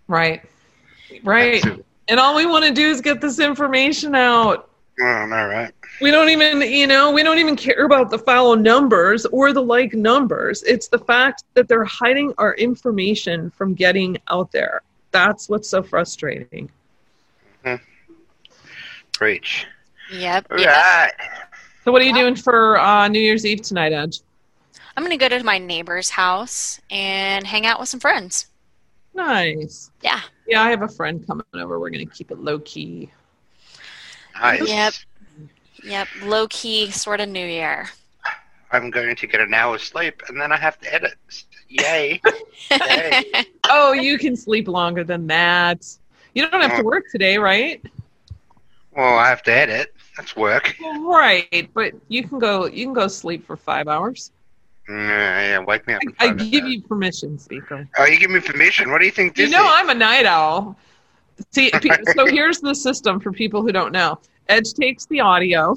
[0.08, 0.42] Right.
[1.24, 1.64] Right.
[2.08, 4.70] And all we want to do is get this information out.
[5.02, 5.74] Oh, no, right?
[6.00, 9.62] We don't even, you know, we don't even care about the follow numbers or the
[9.62, 10.62] like numbers.
[10.64, 14.82] It's the fact that they're hiding our information from getting out there.
[15.12, 16.70] That's what's so frustrating.
[19.14, 19.68] Preach.
[20.12, 20.48] Yep.
[20.52, 20.70] All yep.
[20.70, 21.12] right.
[21.84, 24.22] So, what are you doing for uh, New Year's Eve tonight, Edge?
[24.96, 28.48] I'm going to go to my neighbor's house and hang out with some friends.
[29.14, 29.92] Nice.
[30.02, 30.22] Yeah.
[30.48, 31.80] Yeah, I have a friend coming over.
[31.80, 33.10] We're going to keep it low key.
[34.42, 34.68] Nice.
[34.68, 34.94] Yep.
[35.84, 36.08] Yep.
[36.24, 37.90] Low key sort of New Year.
[38.72, 41.16] I'm going to get an hour's sleep and then I have to edit.
[41.70, 42.22] Yay.
[42.72, 43.46] Yay.
[43.66, 45.86] Oh, you can sleep longer than that.
[46.34, 47.84] You don't have to work today, right?
[48.96, 49.94] Well, I have to edit.
[50.18, 50.76] That's work.
[51.00, 52.66] Right, but you can go.
[52.66, 54.32] You can go sleep for five hours.
[54.90, 56.02] Mm, yeah, wake me up.
[56.20, 57.88] I, I give you permission, speaker.
[57.98, 58.92] Oh, you give me permission.
[58.92, 59.66] What do you think this You know?
[59.66, 60.78] I'm a night owl.
[61.52, 61.72] See,
[62.16, 64.20] so here's the system for people who don't know.
[64.50, 65.76] Edge takes the audio.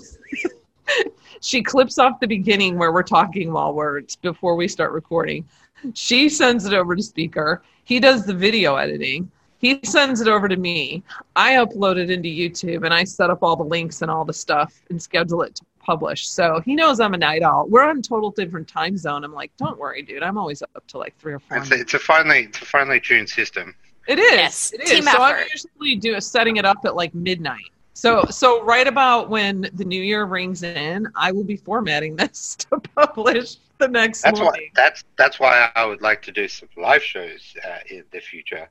[1.40, 5.46] she clips off the beginning where we're talking while words before we start recording.
[5.94, 7.62] She sends it over to speaker.
[7.84, 9.30] He does the video editing.
[9.58, 11.02] He sends it over to me.
[11.36, 14.32] I upload it into YouTube and I set up all the links and all the
[14.32, 16.28] stuff and schedule it to publish.
[16.28, 17.66] So he knows I'm a night owl.
[17.68, 19.24] We're on total different time zone.
[19.24, 20.22] I'm like, don't worry, dude.
[20.22, 21.58] I'm always up to like three or four.
[21.58, 23.74] It's a, it's a finely it's a finely tuned system.
[24.06, 24.32] It is.
[24.32, 24.90] Yes, it is.
[24.90, 27.70] team so I'm usually do setting it up at like midnight.
[27.94, 32.56] So so right about when the new year rings in, I will be formatting this
[32.56, 36.68] to publish the next That's why that's that's why I would like to do some
[36.76, 38.68] live shows uh, in the future,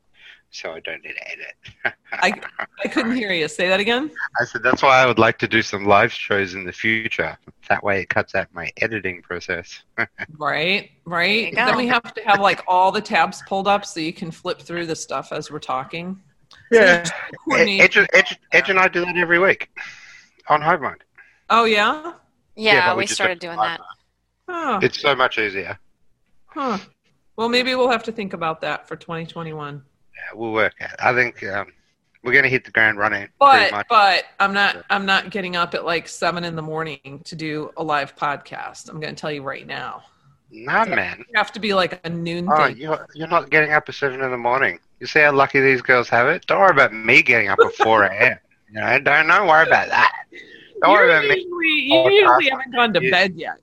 [0.51, 1.95] so I don't need to edit.
[2.11, 2.33] I
[2.83, 3.47] I couldn't hear you.
[3.47, 4.11] Say that again.
[4.41, 7.37] I said that's why I would like to do some live shows in the future.
[7.69, 9.83] That way, it cuts out my editing process.
[10.37, 11.53] Right, right.
[11.53, 14.61] Then we have to have like all the tabs pulled up so you can flip
[14.61, 16.19] through the stuff as we're talking.
[16.71, 17.03] Yeah,
[17.45, 19.69] Coordinate- Edge, Edge, Edge and I do that every week
[20.47, 21.01] on HiveMind.
[21.49, 22.13] Oh yeah.
[22.55, 23.79] Yeah, but we just started doing that.
[24.47, 24.79] Huh.
[24.83, 25.77] It's so much easier.
[26.47, 26.77] huh.
[27.35, 29.75] Well, maybe we'll have to think about that for 2021.
[30.15, 30.91] Yeah, we'll work out.
[30.99, 31.67] I think um,
[32.23, 33.27] we're going to hit the ground running.
[33.39, 33.87] But much.
[33.89, 37.71] but I'm not I'm not getting up at like seven in the morning to do
[37.77, 38.89] a live podcast.
[38.89, 40.03] I'm going to tell you right now.
[40.51, 41.17] Nah, man.
[41.27, 42.77] You have to be like a noon Oh, thing.
[42.77, 44.77] you're, you're not getting up at 7 in the morning.
[45.03, 46.45] You see how lucky these girls have it?
[46.47, 48.37] Don't worry about me getting up at 4 a.m.
[48.69, 50.13] You know, don't, don't worry about that.
[50.31, 51.35] Don't You're worry about me.
[51.41, 53.11] usually, Oh, you usually haven't gone to yeah.
[53.11, 53.57] bed yet.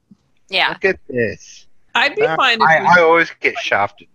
[0.51, 0.69] Yeah.
[0.69, 1.65] Look at this.
[1.95, 4.09] I'd be Uh, fine if I, I always get shafted.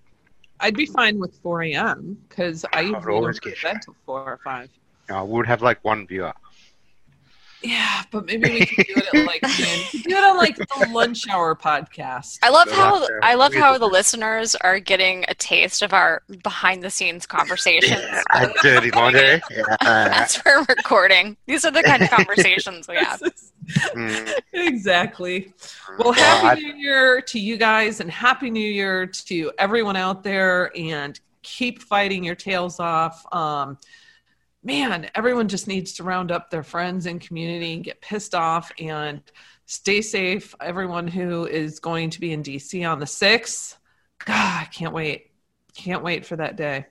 [0.60, 2.16] I'd be fine with 4 a.m.
[2.30, 4.70] because I usually always don't get to bed till 4 or 5.
[5.10, 6.32] I would have like one viewer.
[7.66, 9.80] Yeah, but maybe we can do it at like noon.
[9.94, 12.40] We could do it on like the lunch hour podcast.
[12.44, 16.22] I love So how I love how the listeners are getting a taste of our
[16.44, 18.00] behind the scenes conversations.
[18.06, 19.42] Yeah, I dirty laundry.
[19.52, 19.64] Yeah.
[19.82, 21.38] That's where we're recording.
[21.48, 23.20] These are the kind of conversations we have.
[23.96, 25.54] Mm, exactly.
[25.98, 29.96] Well, well, happy I- New Year to you guys, and happy New Year to everyone
[29.96, 30.72] out there.
[30.78, 33.26] And keep fighting your tails off.
[33.34, 33.78] Um,
[34.66, 38.72] man, everyone just needs to round up their friends and community and get pissed off
[38.80, 39.22] and
[39.68, 40.56] stay safe.
[40.60, 43.78] Everyone who is going to be in DC on the sixth,
[44.26, 45.32] God, I can't wait.
[45.76, 46.88] Can't wait for that day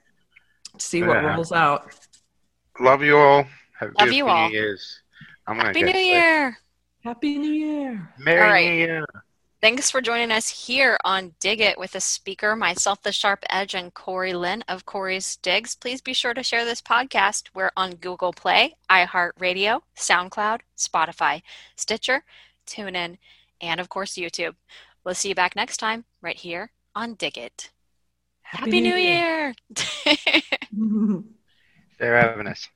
[0.78, 1.34] to see what Yeah.
[1.34, 1.94] rolls out.
[2.78, 3.44] Love you all.
[3.80, 4.50] Have Love you beautiful all.
[4.50, 5.00] Year's.
[5.46, 6.04] I'm Happy New sleep.
[6.04, 6.58] Year!
[7.02, 8.08] Happy New Year.
[8.18, 8.68] Merry All right.
[8.70, 9.06] New Year.
[9.64, 13.74] Thanks for joining us here on Dig It with a speaker, myself, the Sharp Edge,
[13.74, 15.74] and Corey Lynn of Corey's Digs.
[15.74, 17.44] Please be sure to share this podcast.
[17.54, 21.40] We're on Google Play, iHeartRadio, SoundCloud, Spotify,
[21.76, 22.24] Stitcher,
[22.66, 23.16] TuneIn,
[23.58, 24.54] and of course YouTube.
[25.02, 27.70] We'll see you back next time right here on Dig It.
[28.42, 29.54] Happy, New Year!
[31.98, 32.68] They're having us.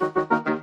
[0.00, 0.62] うん。